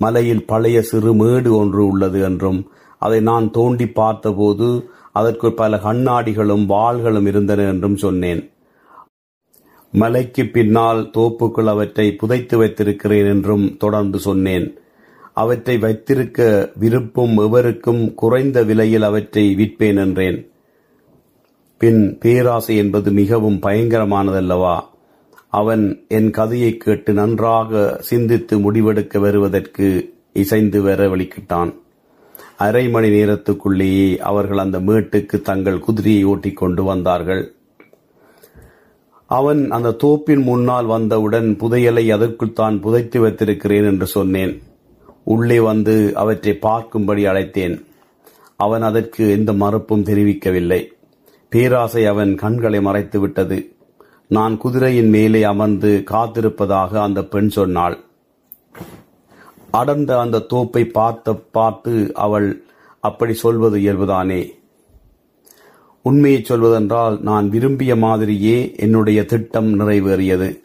மலையில் 0.00 0.46
பழைய 0.46 0.78
சிறு 0.82 1.12
மேடு 1.14 1.50
ஒன்று 1.56 1.82
உள்ளது 1.86 2.20
என்றும் 2.20 2.60
அதை 2.98 3.18
நான் 3.20 3.46
தோண்டி 3.50 3.86
பார்த்தபோது 3.88 4.68
அதற்கு 5.12 5.48
பல 5.52 5.76
கண்ணாடிகளும் 5.76 6.64
வாள்களும் 6.66 7.26
இருந்தன 7.26 7.62
என்றும் 7.62 7.96
சொன்னேன். 7.96 8.42
மலைக்கு 9.92 10.42
பின்னால் 10.46 11.00
தோப்புக்குள் 11.14 11.72
அவற்றை 11.74 12.06
புதைத்து 12.12 12.56
வைத்திருக்கிறேன் 12.58 13.28
என்றும் 13.28 13.76
தொடர்ந்து 13.76 14.18
சொன்னேன். 14.18 14.66
அவற்றை 15.34 15.76
வைத்திருக்க 15.78 16.40
விருப்பும் 16.80 17.34
எவருக்கும் 17.38 18.02
குறைந்த 18.14 18.62
விலையில் 18.62 19.02
அவற்றை 19.02 19.44
விற்பேன் 19.54 19.98
என்றேன். 20.04 20.38
பின் 21.78 22.18
பேராசை 22.18 22.76
என்பது 22.76 23.10
மிகவும் 23.10 23.58
பயங்கரமானதல்லவா? 23.62 24.80
அவன் 25.48 26.04
என் 26.08 26.30
கதையை 26.30 26.76
கேட்டு 26.76 27.12
நன்றாக 27.12 27.96
சிந்தித்து 28.00 28.58
முடிவெடுக்க 28.58 29.18
வருவதற்கு 29.18 30.14
இசைந்து 30.32 30.82
வர 30.82 31.08
வழிக்கிட்டான். 31.08 31.74
அரை 32.56 32.88
மணி 32.88 33.08
நேரத்துக்குள்ளேயே 33.08 34.16
அவர்கள் 34.16 34.58
அந்த 34.58 34.80
மேட்டுக்கு 34.80 35.40
தங்கள் 35.40 35.78
குதிரையை 35.78 36.24
ஓட்டிக் 36.24 36.56
கொண்டு 36.56 36.84
வந்தார்கள். 36.84 37.52
அவன் 39.26 39.70
அந்த 39.70 39.96
தோப்பின் 40.04 40.42
முன்னால் 40.42 40.86
வந்தவுடன் 40.86 41.56
புதையலை 41.60 42.12
அதற்குள் 42.12 42.52
தான் 42.52 42.80
புதைத்து 42.80 43.20
வைத்திருக்கிறேன் 43.20 43.84
என்று 43.84 44.06
சொன்னேன். 44.06 44.62
உள்ளே 45.24 45.60
வந்து 45.60 46.12
அவற்றை 46.14 46.58
பார்க்கும்படி 46.62 47.22
அழைத்தேன். 47.26 47.84
அவன் 48.56 48.82
அதற்கு 48.82 49.30
எந்த 49.30 49.52
மறுப்பும் 49.52 50.04
தெரிவிக்கவில்லை. 50.04 50.94
பேராசை 51.48 52.06
அவன் 52.06 52.34
கண்களை 52.34 52.80
மறைத்து 52.80 53.20
விட்டது. 53.20 53.76
நான் 54.28 54.58
குதிரையின் 54.58 55.08
மேலே 55.08 55.42
அமர்ந்து 55.42 56.04
காத்திருப்பதாக 56.10 57.00
அந்த 57.00 57.24
பெண் 57.24 57.48
சொன்னாள். 57.48 57.96
அடர்ந்த 59.70 60.20
அந்த 60.20 60.46
தோப்பை 60.50 60.90
பார்த்த 60.90 61.34
பார்த்து 61.34 62.10
அவள் 62.14 62.64
அப்படி 63.00 63.34
சொல்வது 63.34 63.78
இயல்புதானே. 63.78 64.52
உண்மையை 66.02 66.40
சொல்வதென்றால் 66.42 67.20
நான் 67.20 67.48
விரும்பிய 67.48 67.96
மாதிரியே 67.96 68.74
என்னுடைய 68.76 69.24
திட்டம் 69.24 69.80
நிறைவேறியது. 69.80 70.58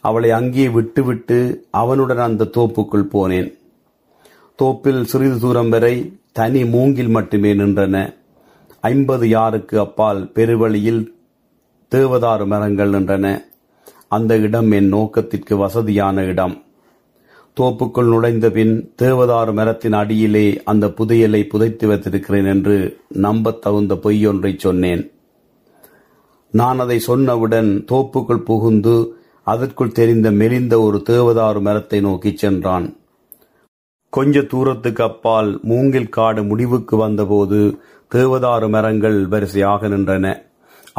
அவளை 0.00 0.30
அங்கே 0.30 0.68
விட்டுவிட்டு 0.68 1.68
அவனுடன் 1.70 2.18
அந்த 2.18 2.50
தோப்புக்குள் 2.56 3.10
போனேன். 3.12 3.58
தோப்பில் 4.58 5.02
சிறிது 5.04 5.38
தூரம் 5.38 5.68
வரை 5.68 6.18
தனி 6.32 6.64
மூங்கில் 6.64 7.08
மட்டுமே 7.08 7.54
நின்றன. 7.54 8.14
ஐம்பது 8.84 9.28
யாருக்கு 9.28 9.78
அப்பால் 9.78 10.30
பெருவழியில் 10.34 11.14
தேவதாறு 11.94 12.46
மரங்கள் 12.46 12.90
நின்றன. 12.90 13.44
அந்த 14.08 14.36
இடம் 14.36 14.70
என் 14.70 14.88
நோக்கத்திற்கு 14.88 15.56
வசதியான 15.56 16.22
இடம். 16.22 16.62
தோப்புக்குள் 17.60 18.08
நுழைந்த 18.08 18.50
பின் 18.50 18.94
தேவதாறு 19.02 19.52
மரத்தின் 19.52 19.92
அடியிலே 19.92 20.62
அந்த 20.64 20.86
புதையலை 20.86 21.48
புதைத்து 21.48 21.88
வைத்திருக்கிறேன் 21.88 22.44
என்று 22.44 23.00
நம்பத் 23.08 23.62
தகுந்த 23.62 23.94
பொய்யொன்றை 23.94 24.58
சொன்னேன். 24.58 25.12
நான் 26.50 26.78
அதை 26.78 27.02
சொன்னவுடன் 27.06 27.86
தோப்புக்குள் 27.92 28.44
புகுந்து 28.44 29.16
அதற்குள் 29.42 29.92
தெரிந்த 29.92 30.30
மெலிந்த 30.30 30.80
ஒரு 30.80 31.02
தேவதாறு 31.10 31.60
மரத்தை 31.60 32.00
நோக்கிச் 32.00 32.38
சென்றான். 32.38 32.96
கொஞ்ச 34.16 34.42
தூரத்துக்கு 34.42 35.02
அப்பால் 35.02 35.60
மூங்கில் 35.62 36.08
காடு 36.08 36.42
முடிவுக்கு 36.42 36.96
வந்தபோது 36.96 37.78
தேவதாறு 38.14 38.68
மரங்கள் 38.68 39.26
வரிசையாக 39.26 39.88
நின்றன. 39.88 40.26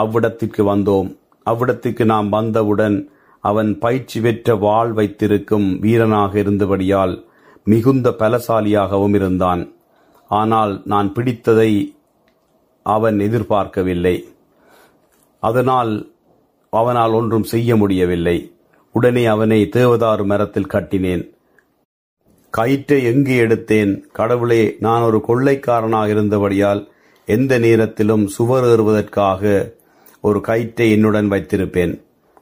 அவ்விடத்திற்கு 0.01 0.61
வந்தோம். 0.71 1.09
அவ்விடத்திற்கு 1.45 2.05
நாம் 2.05 2.29
வந்தவுடன் 2.29 3.09
அவன் 3.39 3.79
பயிற்சி 3.79 4.19
பெற்ற 4.21 4.55
வாள் 4.55 4.91
வைத்திருக்கும் 4.91 5.67
வீரனாக 5.79 6.39
இருந்தபடியால் 6.39 7.25
மிகுந்த 7.63 8.09
பலசாலியாகவும் 8.19 9.15
இருந்தான். 9.15 9.61
ஆனால் 10.27 10.81
நான் 10.85 11.11
பிடித்ததை 11.15 11.71
அவன் 12.85 13.19
எதிர்பார்க்கவில்லை. 13.19 14.15
அதனால் 15.43 15.93
அவனால் 16.69 17.11
ஒன்றும் 17.11 17.47
செய்ய 17.53 17.75
முடியவில்லை. 17.75 18.37
உடனே 18.95 19.25
அவனை 19.25 19.61
தேவதாறு 19.75 20.25
மரத்தில் 20.25 20.73
கட்டினேன். 20.73 21.23
கயிற்றை 22.57 23.03
எங்கே 23.03 23.37
எடுத்தேன்? 23.41 23.91
கடவுளே 24.11 24.75
நான் 24.79 25.01
ஒரு 25.01 25.19
கொள்ளைக்காரனாக 25.27 26.07
இருந்தபடியால் 26.07 26.81
எந்த 27.25 27.53
நேரத்திலும் 27.59 28.27
சுவர் 28.27 28.63
ஏறுவதற்காக 28.63 29.73
ஒரு 30.21 30.41
கயிற்றை 30.41 30.91
என்னுடன் 30.91 31.31
வைத்திருப்பேன். 31.31 31.93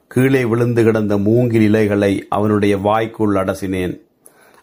கீழே 0.08 0.44
விழுந்து 0.44 0.84
கிடந்த 0.84 1.14
மூங்கில் 1.18 1.62
இலைகளை 1.62 2.26
அவனுடைய 2.28 2.76
வாய்க்குள் 2.76 3.34
அடசினேன். 3.34 3.94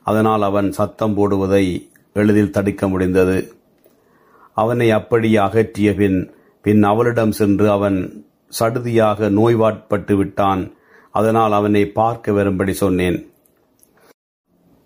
அதனால் 0.04 0.42
அவன் 0.42 0.72
சத்தம் 0.72 1.16
போடுவதை 1.18 1.66
எளிதில் 2.14 2.54
தடுக்க 2.58 2.88
முடிந்தது. 2.88 3.54
அவனை 4.54 4.92
அப்படி 4.92 5.38
அகற்றிய 5.38 5.90
பின் 5.96 6.20
பின் 6.66 6.84
அவளிடம் 6.84 7.32
சென்று 7.32 7.68
அவன் 7.72 8.26
சடுதியாக 8.60 9.30
நோய்வாட்பட்டு 9.40 10.16
விட்டான். 10.16 10.64
அதனால் 11.12 11.52
அவனை 11.52 11.84
பார்க்க 12.00 12.32
வரும்படி 12.32 12.74
சொன்னேன். 12.74 13.20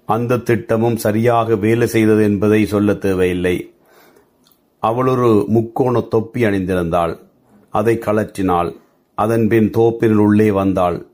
அந்த 0.05 0.38
திட்டமும் 0.38 0.95
சரியாக 0.95 1.55
வேலை 1.55 1.88
செய்தது 1.88 2.24
என்பதை 2.24 2.65
சொல்ல 2.65 2.93
தேவையில்லை. 2.93 3.74
அவள் 4.79 5.07
ஒரு 5.07 5.45
முக்கோண 5.47 6.00
தொப்பி 6.00 6.43
அணிந்திருந்தாள். 6.43 7.17
அதை 7.69 7.97
கழற்றினாள். 7.97 8.71
அதன்பின் 9.15 9.71
தோப்பின் 9.71 10.13
உள்ளே 10.13 10.51
வந்தாள். 10.51 11.05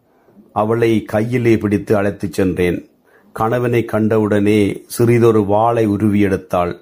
அவளை 0.53 1.03
கையிலே 1.03 1.57
பிடித்து 1.57 1.95
அழைத்துச் 1.95 2.33
சென்றேன். 2.33 2.89
கணவனை 3.33 3.85
கண்டவுடனே 3.85 4.81
சிறிதொரு 4.87 5.45
வாளை 5.45 5.85
உருவி 5.85 6.25
எடுத்தாள். 6.25 6.75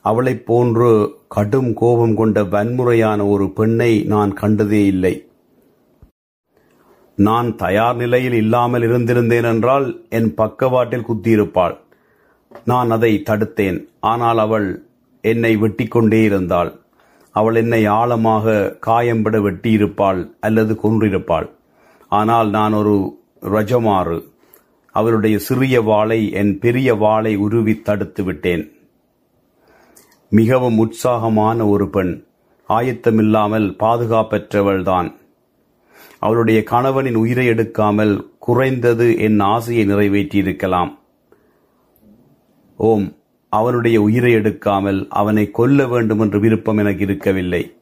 அவளைப் 0.00 0.46
போன்று 0.46 1.14
கடும் 1.28 1.74
கோபம் 1.74 2.14
கொண்ட 2.14 2.44
வன்முறையான 2.44 3.26
ஒரு 3.26 3.50
பெண்ணை 3.50 4.02
நான் 4.02 4.32
கண்டதே 4.32 4.86
இல்லை. 4.86 5.27
நான் 7.18 7.56
தயார் 7.56 7.96
நிலையில் 7.96 8.32
இல்லாமல் 8.32 8.82
இருந்திருந்தேன் 8.82 9.42
என்றால் 9.42 9.86
என் 10.08 10.34
பக்கவாட்டில் 10.34 11.06
குத்தியிருப்பாள். 11.08 11.76
நான் 12.64 12.90
அதை 12.90 13.22
தடுத்தேன். 13.30 13.88
ஆனால் 14.00 14.38
அவள் 14.38 14.84
என்னை 15.20 15.56
வெட்டிக்கொண்டே 15.56 16.22
இருந்தாள். 16.22 16.80
அவள் 17.30 17.54
என்னை 17.54 17.86
ஆழமாக 17.86 18.76
காயம்பட 18.86 19.36
வெட்டியிருப்பாள் 19.46 20.30
அல்லது 20.40 20.78
கொன்றிருப்பாள். 20.82 21.48
ஆனால் 22.08 22.50
நான் 22.50 22.72
ஒரு 22.72 23.18
ரஜமாறு. 23.42 24.18
அவளுடைய 24.90 25.38
சிறிய 25.38 25.80
வாளை 25.80 26.20
என் 26.32 26.58
பெரிய 26.58 26.94
வாளை 26.94 27.36
உருவி 27.36 27.80
தடுத்து 27.80 28.24
விட்டேன். 28.24 28.72
மிகவும் 30.28 30.78
உற்சாகமான 30.78 31.66
ஒரு 31.66 31.88
பெண். 31.88 32.24
ஆயத்தமில்லாமல் 32.68 33.68
பாதுகாப்பற்றவள்தான். 33.78 35.10
அவளுடைய 36.18 36.62
கணவனின் 36.62 37.14
உயிரை 37.14 37.48
எடுக்காமல் 37.48 38.28
குறைந்தது 38.38 39.18
என் 39.18 39.40
ஆசையை 39.40 39.84
நிறைவேற்றியிருக்கலாம். 39.86 40.90
ஓம் 42.76 43.16
அவனுடைய 43.48 44.02
உயிரை 44.02 44.34
எடுக்காமல் 44.34 45.08
அவனை 45.08 45.50
கொல்ல 45.50 45.86
வேண்டும் 45.86 46.18
என்று 46.18 46.40
விருப்பம் 46.40 46.76
எனக்கு 46.76 47.04
இருக்கவில்லை. 47.04 47.76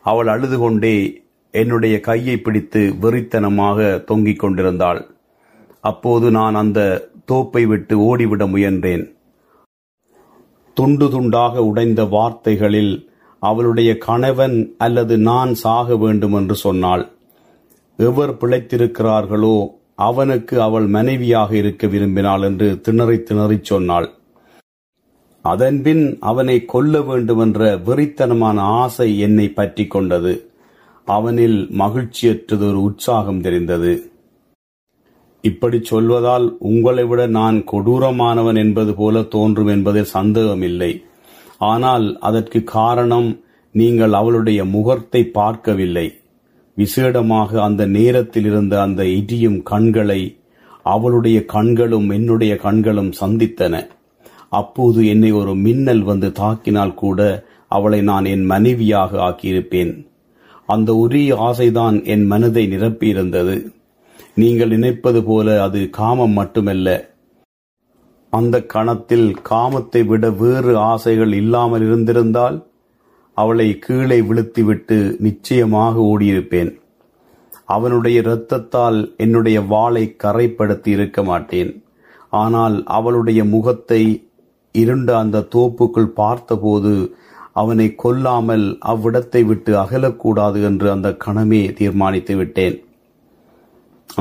அவள் 0.00 0.26
அழுது 0.26 0.58
கொண்டே 0.58 1.24
என்னுடைய 1.50 2.00
கையை 2.00 2.36
பிடித்து 2.36 2.94
வெறித்தனமாக 3.02 4.04
தொங்கிக் 4.04 4.38
கொண்டிருந்தாள். 4.38 5.00
அப்போது 5.80 6.30
நான் 6.30 6.54
அந்த 6.54 7.10
தோப்பை 7.32 7.66
விட்டு 7.66 7.94
ஓடிவிட 7.98 8.44
முயன்றேன். 8.50 9.04
துண்டு 10.74 11.06
துண்டாக 11.06 11.54
உடைந்த 11.58 12.04
வார்த்தைகளில் 12.04 13.10
அவளுடைய 13.38 13.98
கணவன் 13.98 14.74
அல்லது 14.78 15.18
நான் 15.18 15.54
சாக 15.54 15.96
வேண்டும் 15.96 16.32
என்று 16.32 16.54
சொன்னாள். 16.54 17.12
எவர் 17.98 18.32
பிழைத்திருக்கிறார்களோ 18.40 19.56
அவனுக்கு 20.06 20.54
அவள் 20.62 20.86
மனைவியாக 20.86 21.50
இருக்க 21.56 21.86
விரும்பினாள் 21.86 22.44
என்று 22.48 22.68
திணறி 22.80 23.18
திணறிச் 23.28 23.68
சொன்னாள். 23.70 24.08
அதன்பின் 25.44 26.02
அவனை 26.30 26.56
கொல்ல 26.64 27.00
வேண்டும் 27.00 27.38
என்ற 27.38 27.60
வெறித்தனமான 27.86 28.58
ஆசை 28.82 29.08
என்னை 29.18 29.46
பற்றி 29.48 29.86
கொண்டது. 29.86 30.32
அவனில் 31.06 31.58
மகிழ்ச்சியற்றது 31.82 32.64
ஒரு 32.70 32.80
உற்சாகம் 32.82 33.40
தெரிந்தது. 33.40 33.94
இப்படி 35.44 35.78
சொல்வதால் 35.90 36.46
உங்களை 36.70 37.04
விட 37.06 37.22
நான் 37.38 37.56
கொடூரமானவன் 37.72 38.58
என்பது 38.64 38.92
போல 38.94 39.22
தோன்றும் 39.34 39.72
என்பதில் 39.76 40.14
சந்தேகமில்லை. 40.16 40.92
ஆனால் 41.58 42.06
அதற்கு 42.20 42.60
காரணம் 42.78 43.30
நீங்கள் 43.74 44.12
அவளுடைய 44.12 44.60
முகத்தை 44.64 45.24
பார்க்கவில்லை. 45.40 46.06
விசேடமாக 46.76 47.60
அந்த 47.60 47.86
நேரத்தில் 47.86 48.44
இருந்த 48.44 48.82
அந்த 48.82 49.06
இடியும் 49.06 49.62
கண்களை 49.62 50.38
அவளுடைய 50.82 51.44
கண்களும் 51.44 52.10
என்னுடைய 52.10 52.56
கண்களும் 52.56 53.12
சந்தித்தன. 53.20 53.86
அப்போது 54.48 55.06
என்னை 55.06 55.32
ஒரு 55.32 55.54
மின்னல் 55.54 56.02
வந்து 56.02 56.28
தாக்கினால் 56.28 56.94
கூட 56.94 57.44
அவளை 57.68 58.00
நான் 58.02 58.24
என் 58.24 58.44
மனைவியாக 58.44 59.18
ஆக்கியிருப்பேன். 59.18 60.06
அந்த 60.66 60.96
ஒரே 60.96 61.30
ஆசைதான் 61.30 62.04
என் 62.04 62.26
மனதை 62.26 62.66
நிரப்பியிருந்தது. 62.66 63.56
நீங்கள் 64.34 64.68
நினைப்பது 64.68 65.24
போல 65.24 65.62
அது 65.62 65.90
காமம் 65.90 66.30
மட்டுமல்ல. 66.30 66.88
அந்த 68.30 68.62
கணத்தில் 68.62 69.36
காமத்தை 69.50 70.04
விட 70.04 70.30
வேறு 70.30 70.78
ஆசைகள் 70.78 71.32
இல்லாமல் 71.32 71.80
இருந்திருந்தால் 71.80 72.56
அவளை 73.36 73.68
கீழே 73.84 74.18
விழுத்திவிட்டு 74.28 74.98
நிச்சயமாக 75.26 75.94
ஓடியிருப்பேன். 76.10 76.70
அவனுடைய 77.74 78.16
இரத்தத்தால் 78.22 78.98
என்னுடைய 79.24 79.58
வாளை 79.72 80.04
கரைப்படுத்தி 80.24 80.90
இருக்க 80.96 81.18
மாட்டேன். 81.30 81.72
ஆனால் 82.42 82.76
அவளுடைய 82.98 83.40
முகத்தை 83.54 84.02
இருண்ட 84.74 85.10
அந்த 85.22 85.46
தோப்புக்குள் 85.54 86.10
பார்த்தபோது 86.20 86.94
அவனை 87.62 87.88
கொல்லாமல் 88.04 88.66
அவ்விடத்தை 88.92 89.42
விட்டு 89.50 89.72
அகலக்கூடாது 89.82 90.60
என்று 90.68 90.86
அந்த 90.94 91.08
கணமே 91.24 91.60
தீர்மானித்து 91.80 92.34
விட்டேன். 92.36 92.76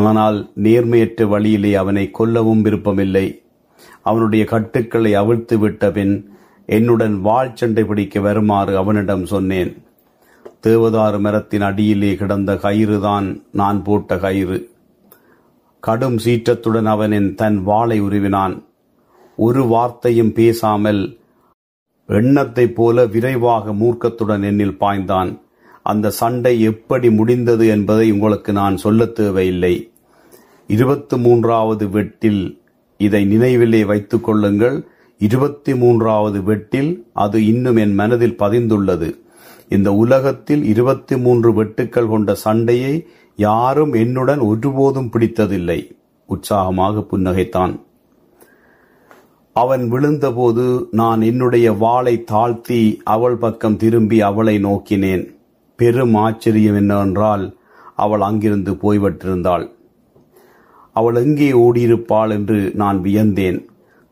ஆனால் 0.03 0.37
நேர்மையற்ற 0.65 1.25
வழியிலே 1.31 1.71
அவனை 1.81 2.03
கொல்லவும் 2.19 2.61
விருப்பமில்லை. 2.65 3.25
அவனுடைய 4.09 4.43
கட்டுக்களை 4.53 5.11
அவிழ்த்து 5.21 5.55
விட்ட 5.63 5.91
பின் 5.97 6.15
என்னுடன் 6.65 7.21
வாழ் 7.21 7.53
சண்டை 7.53 7.83
பிடிக்க 7.83 8.19
வருமாறு 8.19 8.77
அவனிடம் 8.77 9.25
சொன்னேன். 9.25 9.83
தேவதாறு 10.63 11.19
மரத்தின் 11.19 11.61
அடியிலே 11.61 12.15
கிடந்த 12.15 12.53
கயிறுதான் 12.53 13.41
நான் 13.51 13.83
போட்ட 13.83 14.17
கயிறு. 14.17 14.69
கடும் 15.79 16.17
சீற்றத்துடன் 16.17 16.83
அவனின் 16.83 17.35
தன் 17.35 17.63
வாளை 17.63 18.01
உருவினான். 18.01 18.63
ஒரு 19.37 19.65
வார்த்தையும் 19.65 20.33
பேசாமல் 20.33 21.17
எண்ணத்தைப் 22.07 22.75
போல 22.75 23.05
விரைவாக 23.05 23.73
மூர்க்கத்துடன் 23.73 24.43
என்னில் 24.43 24.77
பாய்ந்தான். 24.79 25.41
அந்த 25.83 26.09
சண்டை 26.09 26.61
எப்படி 26.61 27.11
முடிந்தது 27.11 27.67
என்பதை 27.67 28.11
உங்களுக்கு 28.11 28.53
நான் 28.53 28.77
சொல்லத் 28.77 29.15
தேவையில்லை. 29.15 29.91
இருபத்து 30.67 31.17
மூன்றாவது 31.17 31.87
வெட்டில் 31.87 32.59
இதை 32.97 33.37
நினைவிலே 33.37 33.85
வைத்துக் 33.85 34.23
கொள்ளுங்கள். 34.23 34.87
இருபத்தி 35.27 35.73
மூன்றாவது 35.75 36.39
வெட்டில் 36.49 36.91
அது 37.13 37.37
இன்னும் 37.45 37.75
என் 37.75 37.93
மனதில் 37.93 38.39
பதிந்துள்ளது. 38.39 39.09
இந்த 39.69 39.89
உலகத்தில் 39.93 40.63
இருபத்தி 40.65 41.15
மூன்று 41.17 41.49
வெட்டுக்கள் 41.59 42.09
கொண்ட 42.09 42.35
சண்டையை 42.45 42.93
யாரும் 43.35 43.93
என்னுடன் 43.93 44.41
ஒருபோதும் 44.49 45.09
பிடித்ததில்லை. 45.13 45.79
உற்சாகமாக 46.29 47.03
புன்னகைத்தான். 47.11 47.73
அவன் 49.55 49.83
விழுந்தபோது 49.91 50.65
நான் 50.91 51.21
என்னுடைய 51.21 51.67
வாளை 51.83 52.15
தாழ்த்தி 52.23 52.81
அவள் 53.15 53.35
பக்கம் 53.35 53.77
திரும்பி 53.77 54.19
அவளை 54.21 54.55
நோக்கினேன். 54.65 55.25
பெரும் 55.79 56.15
ஆச்சரியம் 56.25 56.75
என்னவென்றால் 56.75 57.45
அவள் 57.95 58.23
அங்கிருந்து 58.29 58.71
போய்விட்டிருந்தாள். 58.83 59.65
அவள் 60.95 61.15
எங்கே 61.15 61.51
ஓடியிருப்பாள் 61.65 62.31
என்று 62.37 62.59
நான் 62.73 62.97
வியந்தேன். 63.01 63.59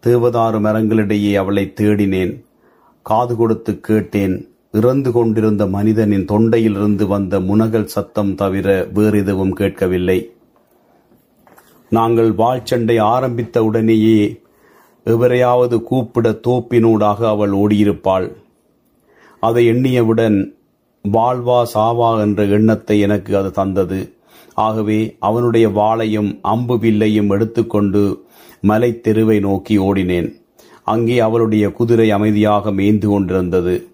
தேவதாறு 0.06 0.60
மரங்களிடையே 0.66 1.34
அவளை 1.34 1.74
தேடினேன். 1.82 2.44
காது 3.02 3.36
கொடுத்து 3.36 3.80
கேட்டேன் 3.80 4.36
இறந்து 4.72 5.12
கொண்டிருந்த 5.12 5.66
மனிதனின் 5.66 6.26
தொண்டையிலிருந்து 6.26 7.08
வந்த 7.08 7.40
முனகல் 7.40 7.92
சத்தம் 7.96 8.36
தவிர 8.36 8.88
வேறெதுவும் 8.94 9.54
கேட்கவில்லை. 9.54 10.32
நாங்கள் 11.90 12.32
வாழ்ச்சண்டை 12.32 13.00
ஆரம்பித்த 13.02 13.64
உடனேயே 13.64 14.42
எவரையாவது 15.06 15.84
கூப்பிட 15.84 16.30
தோப்பினூடாக 16.48 17.28
அவள் 17.28 17.52
ஓடியிருப்பாள். 17.52 18.28
அதை 19.40 19.70
எண்ணியவுடன் 19.70 20.38
வாழ்வா 21.06 21.64
சாவா 21.74 22.20
என்ற 22.20 22.44
எண்ணத்தை 22.44 23.00
எனக்கு 23.00 23.38
அது 23.38 23.52
தந்தது. 23.52 24.14
ஆகவே 24.54 25.16
அவனுடைய 25.20 25.70
வாளையும் 25.70 26.40
அம்பு 26.42 26.76
வில்லையும் 26.78 27.30
எடுத்துக்கொண்டு 27.30 28.04
மலை 28.62 29.00
தெருவை 29.00 29.40
நோக்கி 29.40 29.78
ஓடினேன். 29.78 30.30
அங்கே 30.84 31.20
அவளுடைய 31.20 31.72
குதிரை 31.72 32.12
அமைதியாக 32.12 32.72
மேய்ந்து 32.72 33.08
கொண்டிருந்தது. 33.10 33.88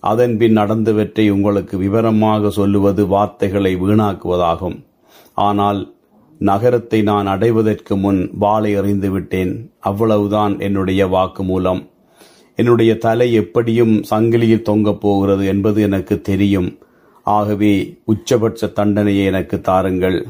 அதன்பின் 0.00 0.56
நடந்தவற்றை 0.56 1.30
உங்களுக்கு 1.30 1.78
விவரமாக 1.78 2.50
சொல்லுவது 2.50 3.06
வார்த்தைகளை 3.06 3.76
வீணாக்குவதாகும். 3.76 4.84
ஆனால் 5.34 5.94
நகரத்தை 6.38 7.02
நான் 7.02 7.26
அடைவதற்கு 7.26 7.96
முன் 7.96 8.30
வாளை 8.38 8.74
அறிந்து 8.74 9.10
விட்டேன். 9.10 9.70
அவ்வளவுதான் 9.80 10.60
என்னுடைய 10.60 11.06
வாக்குமூலம். 11.06 11.82
என்னுடைய 12.54 12.98
தலை 12.98 13.32
எப்படியும் 13.32 14.04
சங்கிலியில் 14.10 14.66
தொங்கப் 14.70 15.00
போகிறது 15.00 15.46
என்பது 15.46 15.82
எனக்கு 15.82 16.20
தெரியும். 16.20 16.78
ஆகவே 17.22 17.98
உச்சபட்ச 18.04 18.72
தண்டனையை 18.72 19.24
எனக்கு 19.24 19.60
தாருங்கள். 19.60 20.26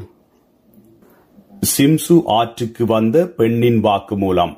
சிம்சு 1.61 2.21
ஆற்றுக்கு 2.25 2.85
வந்த 2.85 3.27
பெண்ணின் 3.27 3.83
வாக்குமூலம். 3.83 4.57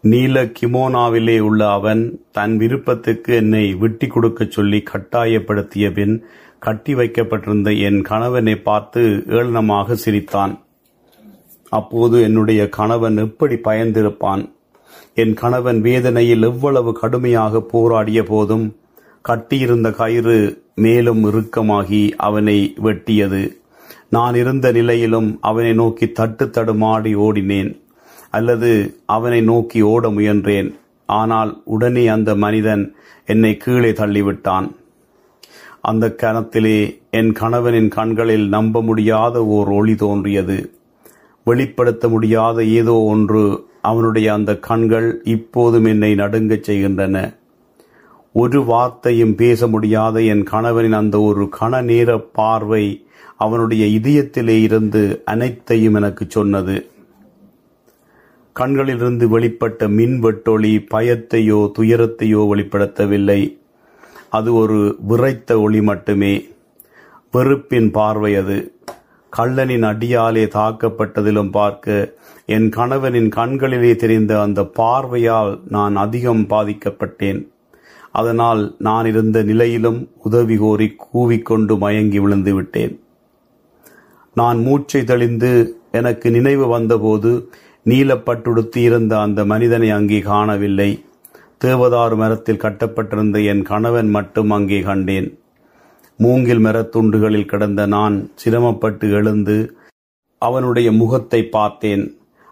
நீல 0.00 0.44
கிமோனாவிலே 0.44 1.38
உள்ள 1.38 1.70
அவன் 1.70 2.20
தன் 2.32 2.56
விருப்பத்துக்கு 2.56 3.34
என்னை 3.34 3.74
விட்டி 3.74 4.06
கொடுக்கச் 4.06 4.50
சொல்லி 4.50 4.82
கட்டாயப்படுத்திய 4.92 5.92
பின் 5.92 6.24
கட்டி 6.58 6.94
வைக்கப்பட்டிருந்த 6.94 7.72
என் 7.72 8.02
கணவனை 8.02 8.56
பார்த்து 8.56 9.24
ஏளனமாக 9.26 9.92
சிரித்தான். 9.92 10.58
அப்போது 11.70 12.22
என்னுடைய 12.22 12.68
கணவன் 12.68 13.16
எப்படி 13.16 13.54
பயந்திருப்பான்? 13.54 14.54
என் 15.14 15.34
கணவன் 15.34 15.80
வேதனையில் 15.80 16.42
எவ்வளவு 16.42 16.92
கடுமையாக 16.92 17.60
போராடிய 17.60 18.22
போதும் 18.22 18.76
கட்டியிருந்த 19.22 19.90
கயிறு 19.90 20.62
மேலும் 20.74 21.24
இறுக்கமாகி 21.24 22.12
அவனை 22.16 22.74
வெட்டியது. 22.82 23.62
நான் 24.16 24.36
இருந்த 24.42 24.66
நிலையிலும் 24.78 25.30
அவனை 25.50 25.72
நோக்கி 25.80 26.06
தட்டு 26.18 26.44
தடுமாடி 26.46 27.12
ஓடினேன் 27.26 27.72
அல்லது 28.36 28.70
அவனை 29.16 29.40
நோக்கி 29.50 29.80
ஓட 29.92 30.04
முயன்றேன். 30.08 30.70
ஆனால் 31.08 31.52
உடனே 31.74 32.04
அந்த 32.16 32.30
மனிதன் 32.44 32.84
என்னை 33.32 33.52
கீழே 33.64 33.90
தள்ளிவிட்டான். 34.00 34.66
அந்த 35.90 36.04
கணத்திலே 36.22 36.78
என் 37.18 37.32
கணவனின் 37.40 37.90
கண்களில் 37.96 38.46
நம்ப 38.54 38.82
முடியாத 38.88 39.44
ஓர் 39.56 39.70
ஒளி 39.78 39.94
தோன்றியது. 40.02 40.58
வெளிப்படுத்த 41.46 42.04
முடியாத 42.14 42.58
ஏதோ 42.78 42.94
ஒன்று 43.12 43.42
அவனுடைய 43.90 44.28
அந்த 44.32 44.52
கண்கள் 44.68 45.08
இப்போதும் 45.34 45.88
என்னை 45.92 46.10
நடுங்கச் 46.14 46.66
செய்கின்றன. 46.68 47.16
ஒரு 48.36 48.64
வார்த்தையும் 48.64 49.34
பேச 49.34 49.66
முடியாத 49.66 50.22
என் 50.22 50.42
கணவனின் 50.42 50.92
அந்த 50.92 51.20
ஒரு 51.20 51.48
கண 51.60 51.82
நேர 51.82 52.18
பார்வை 52.18 53.06
அவனுடைய 53.36 53.84
இதயத்திலே 53.86 54.62
இருந்து 54.62 55.22
அனைத்தையும் 55.24 55.94
எனக்கு 55.94 56.26
சொன்னது. 56.28 56.86
கண்களிலிருந்து 58.52 59.38
வெளிப்பட்ட 59.38 59.88
மின் 59.88 60.20
வெட்டொளி 60.20 60.86
பயத்தையோ 60.94 61.70
துயரத்தையோ 61.78 62.42
வெளிப்படுத்தவில்லை. 62.54 63.58
அது 64.30 64.54
ஒரு 64.54 64.98
விரைத்த 65.08 65.60
ஒளி 65.60 65.82
மட்டுமே. 65.82 66.44
வெறுப்பின் 67.32 67.90
பார்வை 67.90 68.34
அது. 68.34 68.74
கள்ளனின் 69.36 69.84
அடியாலே 69.84 70.44
தாக்கப்பட்டதிலும் 70.54 71.50
பார்க்க 71.50 72.14
என் 72.46 72.68
கணவனின் 72.68 73.28
கண்களிலே 73.28 73.96
தெரிந்த 73.96 74.40
அந்த 74.40 74.64
பார்வையால் 74.64 75.60
நான் 75.68 75.96
அதிகம் 75.96 76.46
பாதிக்கப்பட்டேன். 76.48 77.52
அதனால் 78.18 78.62
நான் 78.86 79.06
இருந்த 79.06 79.38
நிலையிலும் 79.42 80.00
உதவி 80.26 80.56
கோரி 80.56 80.88
கூவிக்கொண்டு 81.04 81.74
மயங்கி 81.78 82.18
விழுந்து 82.24 82.52
விட்டேன். 82.54 82.94
நான் 84.36 84.58
மூச்சை 84.66 85.00
தெளிந்து 85.04 85.52
எனக்கு 85.98 86.28
நினைவு 86.30 86.66
வந்தபோது 86.66 87.30
நீலப்பட்டுடுத்தி 87.86 88.80
இருந்த 88.88 89.12
அந்த 89.20 89.40
மனிதனை 89.52 89.88
அங்கே 89.90 90.20
காணவில்லை. 90.32 90.90
தேவதாறு 91.64 92.16
மரத்தில் 92.16 92.62
கட்டப்பட்டிருந்த 92.64 93.38
என் 93.52 93.62
கணவன் 93.62 94.10
மட்டும் 94.16 94.50
அங்கே 94.50 94.80
கண்டேன். 94.80 95.28
மூங்கில் 96.18 96.62
மரத்துண்டுகளில் 96.66 97.50
கிடந்த 97.52 97.82
நான் 97.96 98.16
சிரமப்பட்டு 98.40 99.06
எழுந்து 99.10 99.56
அவனுடைய 100.42 100.88
முகத்தை 100.92 101.40
பார்த்தேன். 101.56 102.04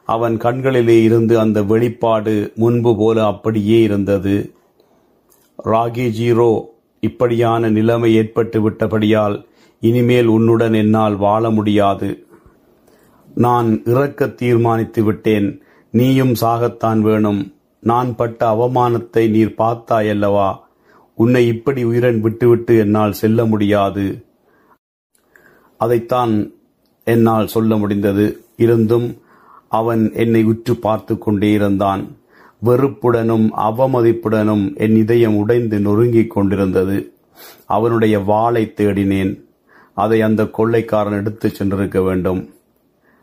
அவன் 0.08 0.36
கண்களிலே 0.44 0.96
இருந்து 1.02 1.34
அந்த 1.42 1.58
வெளிப்பாடு 1.72 2.34
முன்பு 2.62 2.92
போல 2.96 3.16
அப்படியே 3.26 3.78
இருந்தது. 3.82 4.36
ராகி 5.64 6.06
ஜீரோ 6.20 6.64
இப்படியான 7.00 7.70
நிலைமை 7.70 8.14
ஏற்பட்டு 8.14 8.70
விட்டபடியால் 8.70 9.46
இனிமேல் 9.80 10.26
உன்னுடன் 10.26 10.74
என்னால் 10.74 11.16
வாழ 11.16 11.50
முடியாது. 11.50 12.26
நான் 13.34 13.84
இறக்க 13.84 14.28
தீர்மானித்து 14.28 15.04
விட்டேன். 15.04 15.62
நீயும் 15.90 16.34
சாகத்தான் 16.40 17.00
வேணும். 17.00 17.54
நான் 17.80 18.16
பட்ட 18.16 18.52
அவமானத்தை 18.52 19.30
நீர் 19.30 19.54
பார்த்தாயல்லவா 19.58 20.56
உன்னை 21.14 21.46
இப்படி 21.46 21.84
உயிரன் 21.84 22.20
விட்டுவிட்டு 22.20 22.78
என்னால் 22.78 23.12
செல்ல 23.12 23.44
முடியாது. 23.44 24.24
அதைத்தான் 25.76 26.52
என்னால் 27.04 27.46
சொல்ல 27.46 27.76
முடிந்தது. 27.76 28.44
இருந்தும் 28.56 29.20
அவன் 29.68 30.12
என்னை 30.12 30.44
உற்று 30.44 30.76
பார்த்து 30.76 31.18
கொண்டே 31.18 31.52
இருந்தான். 31.52 32.16
வெறுப்புடனும் 32.64 33.48
அவமதிப்புடனும் 33.56 34.76
என் 34.76 34.96
இதயம் 34.96 35.36
உடைந்து 35.36 35.78
நொறுங்கிக் 35.78 36.30
கொண்டிருந்தது. 36.30 37.12
அவனுடைய 37.66 38.18
வாளை 38.18 38.72
தேடினேன். 38.76 39.44
அதை 39.94 40.22
அந்த 40.22 40.46
கொள்ளைக்காரன் 40.46 41.12
எடுத்துச் 41.12 41.62
சென்றிருக்க 41.62 42.04
வேண்டும். 42.04 42.54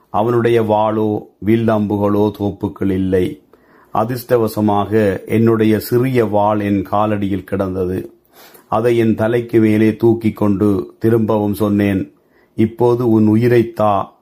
அவனுடைய 0.10 0.63
வாளோ 0.63 1.19
வில்லம்புகளோ 1.45 2.32
தோப்புக்கள் 2.39 2.91
இல்லை. 2.91 3.41
அதிர்ஷ்டவசமாக 3.93 5.25
என்னுடைய 5.25 5.80
சிறிய 5.80 6.25
வாள் 6.25 6.60
என் 6.60 6.88
காலடியில் 6.91 7.43
கிடந்தது. 7.43 8.13
அதை 8.67 8.97
என் 8.97 9.15
தலைக்கு 9.15 9.60
மேலே 9.60 9.95
தூக்கி 9.95 10.32
கொண்டு 10.32 10.95
திரும்பவும் 10.99 11.54
சொன்னேன் 11.54 12.13
இப்போது 12.56 13.10
உன் 13.10 13.28
உயிரைத் 13.28 13.75
தா. 13.75 14.17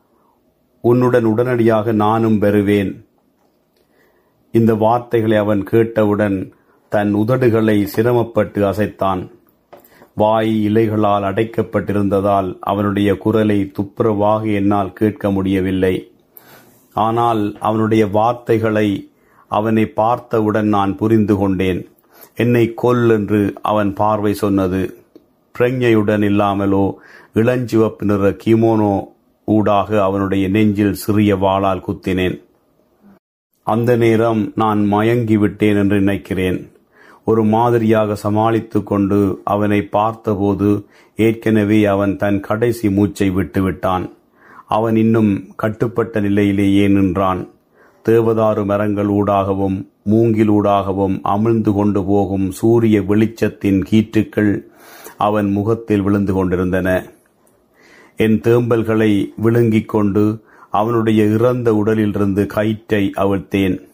உன்னுடன் 0.81 1.23
உடனடியாக 1.23 1.91
நானும் 1.91 2.41
பெறுவேன் 2.41 3.06
இந்த 4.51 4.75
வார்த்தைகளை 4.75 5.37
அவன் 5.37 5.63
கேட்டவுடன் 5.63 6.53
தன் 6.89 7.13
உதடுகளை 7.13 7.83
சிரமப்பட்டு 7.83 8.61
அசைத்தான். 8.63 9.21
வாய் 10.15 10.69
இலைகளால் 10.69 11.25
அடைக்கப்பட்டிருந்ததால் 11.25 12.57
அவனுடைய 12.59 13.17
குரலை 13.17 13.71
துப்புரவாக 13.79 14.53
என்னால் 14.53 14.93
கேட்க 14.93 15.31
முடியவில்லை. 15.31 16.11
ஆனால் 16.95 17.57
அவனுடைய 17.59 18.07
வார்த்தைகளை 18.07 19.11
அவனை 19.47 19.85
பார்த்தவுடன் 19.85 20.67
நான் 20.67 20.95
புரிந்து 20.95 21.37
கொண்டேன். 21.37 21.81
என்னை 22.35 22.73
கொல் 22.73 23.09
என்று 23.09 23.53
அவன் 23.61 23.93
பார்வை 23.93 24.33
சொன்னது. 24.33 24.81
பிரஞ்சையுடன் 25.59 26.23
இல்லாமலோ 26.23 26.95
இளஞ்சிவப்பு 27.33 28.05
நிற 28.05 28.29
கிமோனோ 28.43 28.95
ஊடாக 29.45 30.03
அவனுடைய 30.03 30.47
நெஞ்சில் 30.47 30.93
சிறிய 30.93 31.35
வாளால் 31.35 31.85
குத்தினேன். 31.87 32.37
அந்த 33.73 33.91
நேரம் 34.01 34.41
நான் 34.55 34.81
மயங்கி 34.85 35.37
விட்டேன் 35.37 35.75
என்று 35.75 35.97
நினைக்கிறேன். 35.97 36.59
ஒரு 37.23 37.43
மாதிரியாக 37.53 38.15
சமாளித்து 38.15 38.79
கொண்டு 38.83 39.17
அவனை 39.43 39.79
பார்த்தபோது 39.95 40.69
ஏற்கனவே 41.15 41.79
அவன் 41.85 42.13
தன் 42.17 42.39
கடைசி 42.39 42.89
மூச்சை 42.89 43.27
விட்டுவிட்டான். 43.29 44.05
அவன் 44.67 44.95
இன்னும் 44.95 45.31
கட்டுப்பட்ட 45.55 46.19
நிலையிலேயே 46.19 46.87
நின்றான். 46.87 47.41
தேவதாரு 48.05 48.63
மரங்கள் 48.65 49.09
ஊடாகவும் 49.09 49.77
மூங்கிலூடாகவும் 50.09 51.15
அமிழ்ந்து 51.33 51.73
கொண்டு 51.73 52.01
போகும் 52.03 52.47
சூரிய 52.51 52.99
வெளிச்சத்தின் 53.01 53.81
கீற்றுக்கள் 53.89 54.53
அவன் 55.17 55.49
முகத்தில் 55.51 56.01
விழுந்து 56.01 56.33
கொண்டிருந்தன. 56.33 56.89
என் 58.17 58.39
தேம்பல்களை 58.41 59.11
விழுங்கிக் 59.37 59.89
கொண்டு 59.89 60.23
அவனுடைய 60.69 61.23
இறந்த 61.23 61.75
உடலிலிருந்து 61.75 62.45
கயிற்றை 62.45 63.11
அவிழ்த்தேன். 63.17 63.87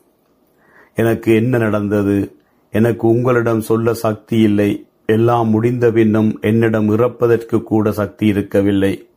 எனக்கு 0.96 1.36
என்ன 1.36 1.58
நடந்தது? 1.58 2.36
எனக்கு 2.72 3.08
உங்களிடம் 3.08 3.62
சொல்ல 3.62 3.94
சக்தி 3.94 4.40
இல்லை. 4.40 4.86
எல்லாம் 5.06 5.50
முடிந்த 5.50 5.92
பின்னும் 5.92 6.38
என்னிடம் 6.42 6.90
இறப்பதற்கு 6.90 7.64
கூட 7.64 7.92
சக்தி 7.92 8.28
இருக்கவில்லை. 8.28 9.08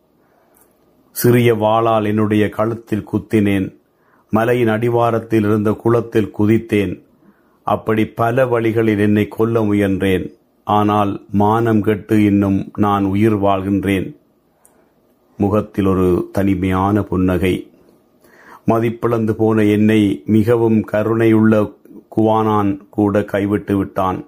சிறிய 1.10 1.54
வாளால் 1.54 2.06
என்னுடைய 2.06 2.48
கழுத்தில் 2.48 3.08
குத்தினேன். 3.12 3.76
மலையின் 4.30 4.68
அடிவாரத்தில் 4.68 5.44
இருந்த 5.44 5.72
குளத்தில் 5.72 6.32
குதித்தேன். 6.38 7.04
அப்படி 7.62 8.06
பல 8.06 8.46
வழிகளில் 8.46 8.98
என்னை 8.98 9.28
கொல்ல 9.28 9.60
முயன்றேன். 9.60 10.34
ஆனால் 10.64 11.24
மானம் 11.30 11.82
கெட்டு 11.82 12.24
இன்னும் 12.24 12.72
நான் 12.76 13.04
உயிர் 13.04 13.36
வாழ்கின்றேன். 13.36 14.16
முகத்தில் 15.36 15.86
ஒரு 15.86 16.28
தனிமையான 16.32 17.02
புன்னகை. 17.02 17.70
மதிப்பிழந்து 18.66 19.32
போன 19.32 19.64
என்னை 19.64 20.22
மிகவும் 20.26 20.84
கருணையுள்ள 20.92 21.72
குவானான் 22.16 22.88
கூட 22.90 23.24
கைவிட்டு 23.24 23.76
விட்டான். 23.76 24.26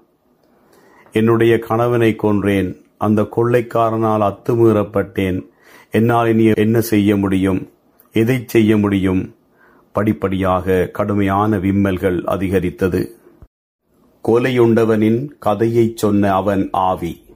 என்னுடைய 1.13 1.59
கணவனை 1.59 2.17
கொன்றேன். 2.23 2.85
அந்த 2.99 3.23
கொள்ளைக்காரனால் 3.23 4.23
அத்துமீறப்பட்டேன். 4.23 5.49
என்னால் 5.91 6.29
இனி 6.29 6.51
என்ன 6.55 6.81
செய்ய 6.81 7.17
முடியும்? 7.17 7.71
எதை 8.13 8.43
செய்ய 8.47 8.77
முடியும்? 8.77 9.35
படிப்படியாக 9.93 10.87
கடுமையான 10.93 11.59
விம்மல்கள் 11.59 12.23
அதிகரித்தது. 12.25 13.17
கொலையுண்டவனின் 14.29 15.29
கதையைச் 15.39 15.97
சொன்ன 15.97 16.33
அவன் 16.33 16.69
ஆவி. 16.73 17.27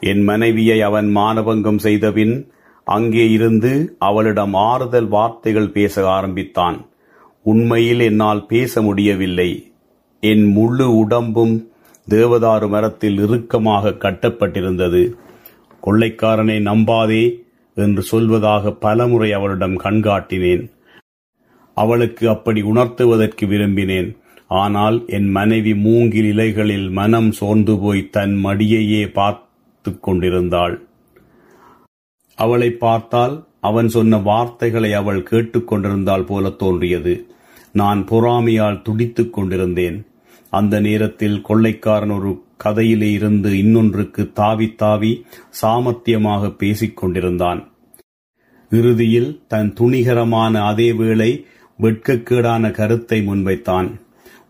என் 0.00 0.22
மனைவியை 0.22 0.80
அவன் 0.80 1.16
மானபங்கம் 1.16 1.76
செய்தபின் 1.76 2.50
அங்கே 2.84 3.30
இருந்து 3.30 3.96
அவளிடம் 3.98 4.54
ஆறுதல் 4.54 5.08
வார்த்தைகள் 5.08 5.70
பேச 5.70 6.08
ஆரம்பித்தான். 6.08 6.86
உண்மையில் 7.42 8.00
என்னால் 8.00 8.46
பேச 8.46 8.82
முடியவில்லை. 8.82 9.72
என் 10.20 10.44
முழு 10.52 10.96
உடம்பும் 10.96 11.70
தேவதாரு 12.10 12.68
மரத்தில் 12.68 13.18
இறுக்கமாக 13.18 13.90
கட்டப்பட்டிருந்தது. 13.90 15.14
கொள்ளைக்காரனை 15.86 16.58
நம்பாதே 16.60 17.42
என்று 17.74 18.02
சொல்வதாக 18.12 18.70
பலமுறை 18.70 19.32
அவளிடம் 19.32 19.76
கண்காட்டினேன். 19.78 20.70
அவளுக்கு 21.74 22.28
அப்படி 22.28 22.62
உணர்த்துவதற்கு 22.62 23.46
விரும்பினேன். 23.46 24.16
ஆனால் 24.46 25.06
என் 25.06 25.30
மனைவி 25.30 25.74
மூங்கில் 25.74 26.24
இலைகளில் 26.24 26.90
மனம் 26.90 27.32
சோர்ந்து 27.32 27.78
போய் 27.78 28.10
தன் 28.10 28.44
மடியையே 28.44 29.12
பார்த்து 29.12 29.46
கொண்டிருந்தாள். 29.82 30.86
அவளை 32.34 32.70
பார்த்தால் 32.70 33.46
அவன் 33.60 33.88
சொன்ன 33.88 34.18
வார்த்தைகளை 34.18 34.92
அவள் 34.92 35.22
கேட்டுக்கொண்டிருந்தாள் 35.22 36.26
போல 36.26 36.50
தோன்றியது. 36.50 37.26
நான் 37.72 38.04
பொறாமையால் 38.04 38.82
துடித்துக் 38.82 39.32
கொண்டிருந்தேன். 39.32 40.06
அந்த 40.50 40.80
நேரத்தில் 40.80 41.40
கொள்ளைக்காரன் 41.40 42.10
ஒரு 42.10 42.42
கதையிலே 42.64 43.10
இருந்து 43.12 43.58
இன்னொன்றுக்கு 43.58 44.32
தாவி 44.32 44.74
தாவி 44.74 45.24
சாமர்த்தியமாக 45.62 46.56
பேசிக் 46.56 46.96
கொண்டிருந்தான். 46.96 47.72
இறுதியில் 48.70 49.42
தன் 49.48 49.74
துணிகரமான 49.80 50.66
அதே 50.66 50.92
வேளை 50.92 51.46
வெட்கக்கேடான 51.80 52.70
கருத்தை 52.70 53.26
முன்வைத்தான். 53.26 54.00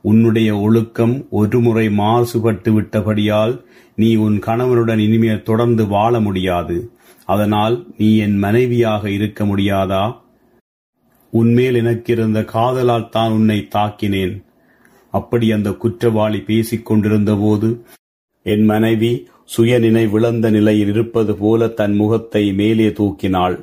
உன்னுடைய 0.00 0.56
ஒழுக்கம் 0.56 1.26
ஒருமுறை 1.30 1.88
மாசுபட்டு 1.88 2.72
விட்டபடியால் 2.72 3.64
நீ 4.00 4.08
உன் 4.26 4.36
கணவனுடன் 4.38 5.00
இனிமேல் 5.06 5.46
தொடர்ந்து 5.48 5.84
வாழ 5.86 6.20
முடியாது. 6.20 6.76
அதனால் 7.24 7.76
நீ 7.96 8.08
என் 8.16 8.36
மனைவியாக 8.38 9.10
இருக்க 9.10 9.40
முடியாதா? 9.44 10.04
உன்மேல் 11.32 11.74
எனக்கிருந்த 11.74 12.38
காதலால் 12.52 13.08
தான் 13.08 13.32
உன்னை 13.32 13.58
தாக்கினேன். 13.74 14.36
அப்படி 15.14 15.46
அந்த 15.52 15.70
குற்றவாளி 15.72 16.40
பேசிக் 16.40 16.86
கொண்டிருந்த 16.86 17.32
போது 17.34 17.68
என் 18.46 18.64
மனைவி 18.64 19.12
சுயநினை 19.56 20.04
விளந்த 20.10 20.46
நிலையில் 20.50 20.88
இருப்பது 20.88 21.32
போல 21.34 21.68
தன் 21.80 21.94
முகத்தை 21.94 22.44
மேலே 22.52 22.88
தூக்கினாள். 22.88 23.56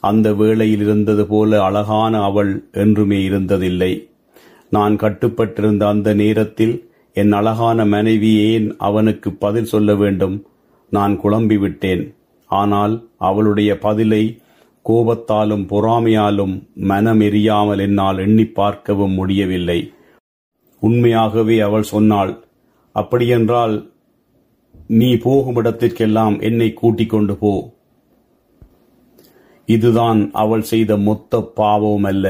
அந்த 0.00 0.28
வேளையில் 0.34 0.82
இருந்தது 0.82 1.24
போல 1.26 1.60
அழகான 1.64 2.14
அவள் 2.22 2.52
என்றுமே 2.72 3.18
இருந்ததில்லை. 3.28 3.92
நான் 4.72 4.96
கட்டுப்பட்டிருந்த 4.96 5.82
அந்த 5.88 6.08
நேரத்தில் 6.14 6.74
என் 7.14 7.32
அழகான 7.32 7.84
மனைவி 7.84 8.30
ஏன் 8.50 8.66
அவனுக்கு 8.78 9.28
பதில் 9.32 9.70
சொல்ல 9.72 9.94
வேண்டும். 9.94 10.36
நான் 10.92 11.14
குழம்பி 11.20 11.56
விட்டேன் 11.58 12.02
ஆனால் 12.50 12.94
அவளுடைய 13.18 13.70
பதிலை 13.78 14.22
கோபத்தாலும் 14.84 15.64
பொறாமையாலும் 15.70 16.54
மனம் 16.74 17.20
எரியாமல் 17.20 17.78
என்னால் 17.78 18.18
எண்ணி 18.18 18.44
பார்க்கவும் 18.58 19.14
முடியவில்லை. 19.14 19.80
உண்மையாகவே 20.82 21.56
அவள் 21.60 21.90
சொன்னாள் 21.92 22.32
அப்படியென்றால் 22.92 23.76
நீ 24.86 25.10
போகும் 25.16 25.56
இடத்திற்கெல்லாம் 25.56 26.36
என்னை 26.40 26.68
கூட்டிக் 26.72 27.10
கொண்டு 27.10 27.36
போ. 27.36 27.52
இதுதான் 29.68 30.20
அவள் 30.32 30.64
செய்த 30.72 30.96
மொத்த 30.96 31.40
பாவம் 31.54 32.04
அல்ல 32.04 32.26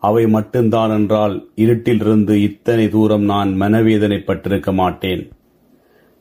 அவை 0.00 0.26
மட்டும்தான் 0.26 0.90
என்றால் 0.90 1.48
இருட்டிலிருந்து 1.56 2.34
இத்தனை 2.34 2.88
தூரம் 2.88 3.24
நான் 3.24 3.60
மனவேதனைப்பட்டிருக்க 3.60 4.72
மாட்டேன். 4.72 5.30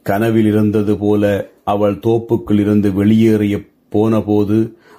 கனவில் 0.04 0.46
இருந்தது 0.46 0.98
போல 0.98 1.50
அவள் 1.64 1.96
தோப்புக்குள் 1.96 2.60
இருந்து 2.60 2.94
வெளியேறிய 2.94 3.62
போனபோது 3.90 4.58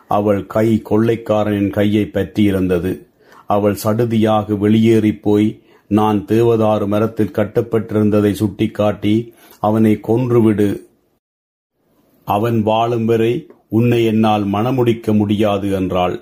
அவள் 0.09 0.47
கை 0.47 0.83
கொள்ளைக்காரனின் 0.91 1.71
கையை 1.71 2.11
பற்றியிருந்தது. 2.13 3.07
அவள் 3.47 3.77
சடுதியாக 3.85 4.59
வெளியேறிப் 4.59 5.23
போய் 5.23 5.49
நான் 5.87 6.25
தேவதாறு 6.29 6.87
மரத்தில் 6.87 7.35
கட்டப்பட்டிருந்ததை 7.35 8.33
சுட்டிக்காட்டி 8.33 9.15
அவனை 9.61 10.01
கொன்றுவிடு. 10.09 10.69
அவன் 12.25 12.63
வாழும் 12.63 13.05
வரை 13.05 13.47
உன்னை 13.69 14.05
என்னால் 14.05 14.45
மணமுடிக்க 14.47 15.17
முடியாது 15.17 15.71
என்றாள். 15.71 16.17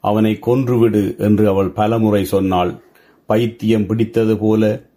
அவனை 0.00 0.38
கொன்றுவிடு 0.46 1.18
என்று 1.18 1.48
அவள் 1.48 1.70
பலமுறை 1.70 2.24
சொன்னாள். 2.24 2.72
பைத்தியம் 3.26 3.86
பிடித்தது 3.86 4.36
போல 4.36 4.88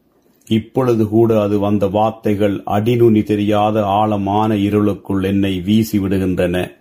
இப்பொழுது 0.48 1.04
கூட 1.08 1.42
அது 1.42 1.60
வந்த 1.60 1.88
வார்த்தைகள் 1.88 2.56
அடிநுனி 2.66 3.24
தெரியாத 3.24 3.86
ஆழமான 3.86 4.56
இருளுக்குள் 4.56 5.24
என்னை 5.24 5.62
வீசி 5.62 6.00
விடுகின்றன 6.00 6.72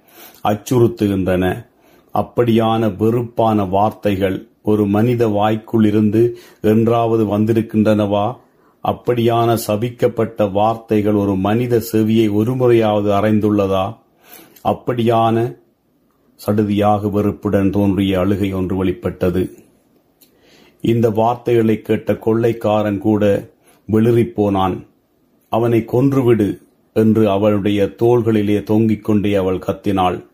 அச்சுறுத்துகின்றன. 0.44 1.44
அப்படியான 2.14 2.88
வெறுப்பான 2.96 3.68
வார்த்தைகள் 3.68 4.46
ஒரு 4.62 4.86
மனித 4.86 5.28
வாய்க்குள் 5.28 5.84
இருந்து 5.84 6.38
என்றாவது 6.60 7.38
வந்திருக்கின்றனவா? 7.38 8.26
அப்படியான 8.84 9.56
சபிக்கப்பட்ட 9.66 10.50
வார்த்தைகள் 10.52 11.14
ஒரு 11.14 11.36
மனித 11.36 11.82
செவியை 11.92 12.26
ஒருமுறையாவது 12.32 13.10
அறைந்துள்ளதா? 13.12 13.86
அப்படியான 14.64 15.36
சடுதியாக 16.46 17.10
வெறுப்புடன் 17.10 17.70
தோன்றிய 17.70 18.18
அழுகை 18.18 18.52
ஒன்று 18.52 18.76
வெளிப்பட்டது. 18.76 19.50
இந்த 20.80 21.10
வார்த்தைகளை 21.10 21.82
கேட்ட 21.82 22.12
கொள்ளைக்காரன் 22.12 22.98
கூட 22.98 23.50
வெளிறிப் 23.86 24.34
போனான் 24.34 24.86
அவனை 25.48 25.84
கொன்றுவிடு 25.92 26.58
என்று 26.92 27.30
அவளுடைய 27.30 27.84
தோள்களிலே 27.84 28.62
தொங்கிக் 28.62 29.04
கொண்டே 29.04 29.34
அவள் 29.34 29.58
கத்தினாள். 29.58 30.24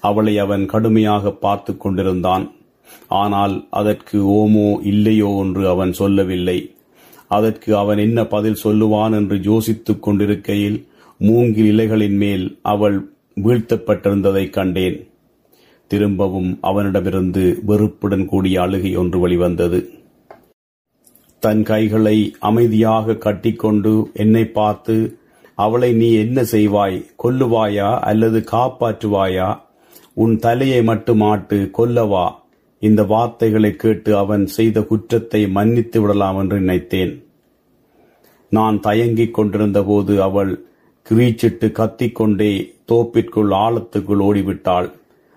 அவளை 0.00 0.38
அவன் 0.38 0.66
கடுமையாக 0.66 1.30
பார்த்து 1.30 1.76
கொண்டிருந்தான். 1.76 2.52
ஆனால் 3.08 3.66
அதற்கு 3.70 4.18
ஓமோ 4.28 4.78
இல்லையோ 4.82 5.40
என்று 5.44 5.68
அவன் 5.68 5.92
சொல்லவில்லை. 5.92 6.74
அதற்கு 7.28 7.76
அவன் 7.76 7.98
என்ன 7.98 8.26
பதில் 8.26 8.58
சொல்லுவான் 8.62 9.12
என்று 9.12 9.40
யோசித்துக் 9.42 10.02
கொண்டிருக்கையில் 10.02 10.86
மூங்கில் 11.18 11.66
இலைகளின் 11.66 12.16
மேல் 12.16 12.58
அவள் 12.62 13.12
வீழ்த்தப்பட்டிருந்ததைக் 13.44 14.50
கண்டேன். 14.50 15.08
திரும்பவும் 15.86 16.58
அவனிடமிருந்து 16.60 17.62
வெறுப்புடன் 17.66 18.26
கூடிய 18.26 18.62
அழுகை 18.62 18.96
ஒன்று 18.96 19.18
வெளிவந்தது. 19.18 19.90
தன் 21.38 21.62
கைகளை 21.62 22.34
அமைதியாக 22.38 23.14
கட்டிக்கொண்டு 23.14 24.10
என்னை 24.14 24.44
பார்த்து 24.44 25.18
அவளை 25.54 25.92
நீ 25.92 26.12
என்ன 26.12 26.42
செய்வாய்? 26.42 27.04
கொல்லுவாயா? 27.24 27.98
அல்லது 27.98 28.44
காப்பாற்றுவாயா? 28.52 29.60
உன் 30.14 30.38
தலையை 30.38 30.82
மட்டும் 30.82 31.20
ஆட்டு 31.20 31.70
கொல்லவா? 31.78 32.30
இந்த 32.78 33.04
வார்த்தைகளை 33.04 33.76
கேட்டு 33.76 34.16
அவன் 34.16 34.46
செய்த 34.46 34.82
குற்றத்தை 34.82 35.48
மன்னித்து 35.48 36.00
விடலாம் 36.00 36.38
என்று 36.38 36.58
நினைத்தேன். 36.58 37.24
நான் 38.50 38.80
தயங்கிக் 38.80 39.34
கொண்டிருந்த 39.34 39.82
போது 39.82 40.22
அவள் 40.22 40.64
கிரீச்சிட்டு 41.10 41.72
கத்திக்கொண்டே 41.72 42.74
தோப்பிற்குள் 42.84 43.50
ஆழத்துக்குள் 43.50 44.22
ஓடிவிட்டாள். 44.22 44.92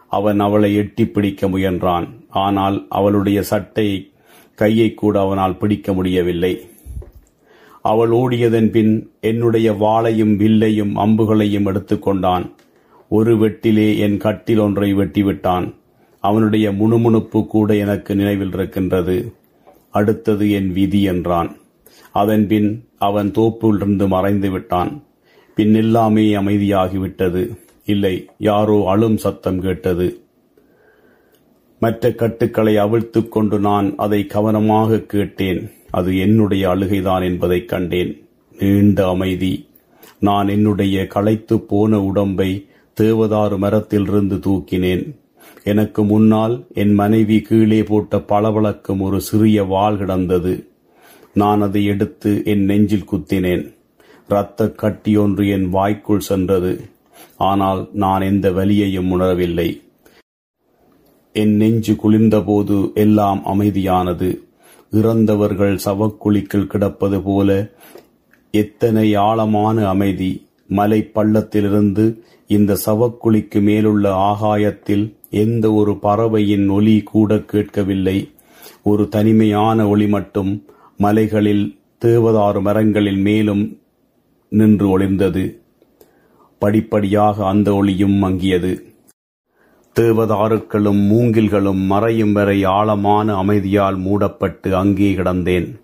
அவன் 0.07 0.39
அவளை 0.39 0.75
எட்டி 0.75 1.05
பிடிக்க 1.05 1.47
முயன்றான். 1.47 2.07
ஆனால் 2.29 2.85
அவளுடைய 2.89 3.41
சட்டை 3.41 4.11
கையை 4.55 4.93
கூட 4.93 5.19
அவனால் 5.19 5.57
பிடிக்க 5.57 5.93
முடியவில்லை. 5.93 6.53
அவள் 7.81 8.09
ஓடியதன் 8.09 8.69
பின் 8.69 9.11
என்னுடைய 9.21 9.71
வாளையும் 9.71 10.35
வில்லையும் 10.35 10.93
அம்புகளையும் 10.95 11.65
எடுத்துக்கொண்டான் 11.65 12.45
ஒரு 13.09 13.33
வெட்டிலே 13.37 13.97
என் 13.97 14.17
கட்டில் 14.17 14.57
ஒன்றை 14.57 14.93
வெட்டிவிட்டான். 14.93 15.73
அவனுடைய 16.19 16.71
முணுமுணுப்பு 16.71 17.45
கூட 17.45 17.75
எனக்கு 17.75 18.15
நினைவில் 18.15 18.53
இருக்கின்றது. 18.53 19.35
அடுத்தது 19.91 20.51
என் 20.51 20.71
விதி 20.73 21.01
என்றான். 21.01 21.57
அதன்பின் 22.11 22.69
அவன் 22.97 23.31
தோப்பிலிருந்து 23.31 24.07
மறைந்து 24.07 24.49
விட்டான். 24.49 25.03
பின் 25.55 25.73
எல்லாமே 25.73 26.25
அமைதியாகிவிட்டது. 26.33 27.43
இல்லை 27.88 28.26
யாரோ 28.38 28.84
அழும் 28.88 29.17
சத்தம் 29.17 29.62
கேட்டது. 29.62 30.21
மற்ற 31.80 32.12
கட்டுக்களை 32.12 32.78
அவிழ்த்துக் 32.78 33.32
கொண்டு 33.32 33.60
நான் 33.60 33.93
அதை 33.97 34.26
கவனமாக 34.26 35.00
கேட்டேன். 35.00 35.71
அது 35.89 36.17
என்னுடைய 36.17 36.69
அழுகைதான் 36.69 37.23
என்பதைக் 37.23 37.67
கண்டேன். 37.67 38.28
நீண்ட 38.60 39.08
அமைதி. 39.08 39.67
நான் 40.19 40.47
என்னுடைய 40.47 41.08
களைத்துப் 41.08 41.67
போன 41.67 42.02
உடம்பை 42.02 42.65
தேவதாறு 43.02 43.58
மரத்திலிருந்து 43.58 44.36
தூக்கினேன். 44.36 45.15
எனக்கு 45.63 46.04
முன்னால் 46.04 46.65
என் 46.73 46.93
மனைவி 46.93 47.41
கீழே 47.41 47.84
போட்ட 47.84 48.17
பளபளக்கும் 48.17 49.00
ஒரு 49.00 49.21
சிறிய 49.21 49.63
வாள் 49.63 49.97
கிடந்தது. 49.97 50.67
நான் 51.34 51.62
அதை 51.62 51.86
எடுத்து 51.86 52.41
என் 52.45 52.63
நெஞ்சில் 52.63 53.10
குத்தினேன். 53.12 53.73
இரத்த 54.30 54.73
கட்டியொன்று 54.82 55.52
என் 55.52 55.69
வாய்க்குள் 55.69 56.19
சென்றது. 56.19 56.82
ஆனால் 57.38 57.89
நான் 57.93 58.21
எந்த 58.21 58.51
வலியையும் 58.51 59.12
உணரவில்லை. 59.12 59.82
என் 61.34 61.56
நெஞ்சு 61.56 61.93
குளிர்ந்தபோது 61.93 62.93
எல்லாம் 62.93 63.41
அமைதியானது. 63.45 64.38
இறந்தவர்கள் 64.91 65.80
சவக்குழிக்குள் 65.86 66.67
கிடப்பது 66.67 67.21
போல 67.21 67.69
எத்தனை 68.51 69.15
ஆழமான 69.15 69.88
அமைதி. 69.88 70.45
மலை 70.67 71.12
பள்ளத்திலிருந்து 71.15 72.19
இந்த 72.47 72.77
சவக்குழிக்கு 72.86 73.62
மேலுள்ள 73.62 74.13
ஆகாயத்தில் 74.13 75.15
எந்த 75.30 75.73
ஒரு 75.73 75.97
பறவையின் 75.97 76.69
ஒலி 76.69 77.01
கூட 77.01 77.38
கேட்கவில்லை. 77.38 78.32
ஒரு 78.84 79.10
தனிமையான 79.10 79.88
ஒளி 79.88 80.08
மட்டும் 80.08 80.65
மலைகளில் 80.97 81.80
தேவதாறு 82.06 82.62
மரங்களில் 82.62 83.17
மேலும் 83.17 83.80
நின்று 84.49 84.99
ஒளிர்ந்தது. 84.99 85.60
படிப்படியாக 86.59 87.47
அந்த 87.47 87.73
ஒளியும் 87.73 88.23
மங்கியது. 88.23 88.95
தேவதாருக்களும் 89.99 91.07
மூங்கில்களும் 91.07 91.85
மறையும் 91.85 92.33
வரை 92.33 92.63
ஆழமான 92.63 93.43
அமைதியால் 93.43 93.97
மூடப்பட்டு 93.97 94.75
அங்கே 94.75 95.13
கிடந்தேன். 95.13 95.79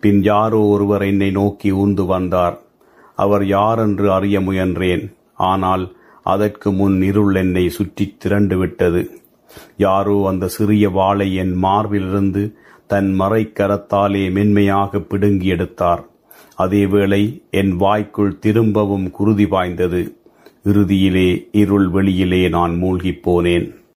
பின் 0.00 0.22
யாரோ 0.22 0.58
ஒருவர் 0.58 1.02
என்னை 1.02 1.30
நோக்கி 1.30 1.72
ஊந்து 1.72 2.06
வந்தார். 2.06 2.60
அவர் 3.16 3.46
யாரென்று 3.46 4.12
அறிய 4.12 4.40
முயன்றேன். 4.40 5.12
ஆனால் 5.34 5.92
அதற்கு 6.22 6.72
முன் 6.72 7.02
இருள் 7.02 7.34
என்னை 7.34 7.68
சுற்றித் 7.68 8.20
திரண்டு 8.20 8.58
விட்டது. 8.58 9.10
யாரோ 9.76 10.26
அந்த 10.28 10.48
சிறிய 10.48 10.90
வாளை 10.90 11.34
என் 11.34 11.62
மார்பிலிருந்து 11.62 12.52
தன் 12.86 13.16
மறைக்கரத்தாலே 13.20 14.30
மென்மையாக 14.30 14.98
பிடுங்கி 14.98 15.46
எடுத்தார். 15.46 16.09
அதேவேளை 16.60 17.42
என் 17.50 17.76
வாய்க்குள் 17.76 18.38
திரும்பவும் 18.38 19.10
குருதி 19.10 19.46
பாய்ந்தது. 19.46 20.14
இறுதியிலே 20.64 21.48
இருள் 21.52 21.88
வெளியிலே 21.88 22.48
நான் 22.48 22.74
மூழ்கிப் 22.76 23.22
போனேன். 23.24 23.79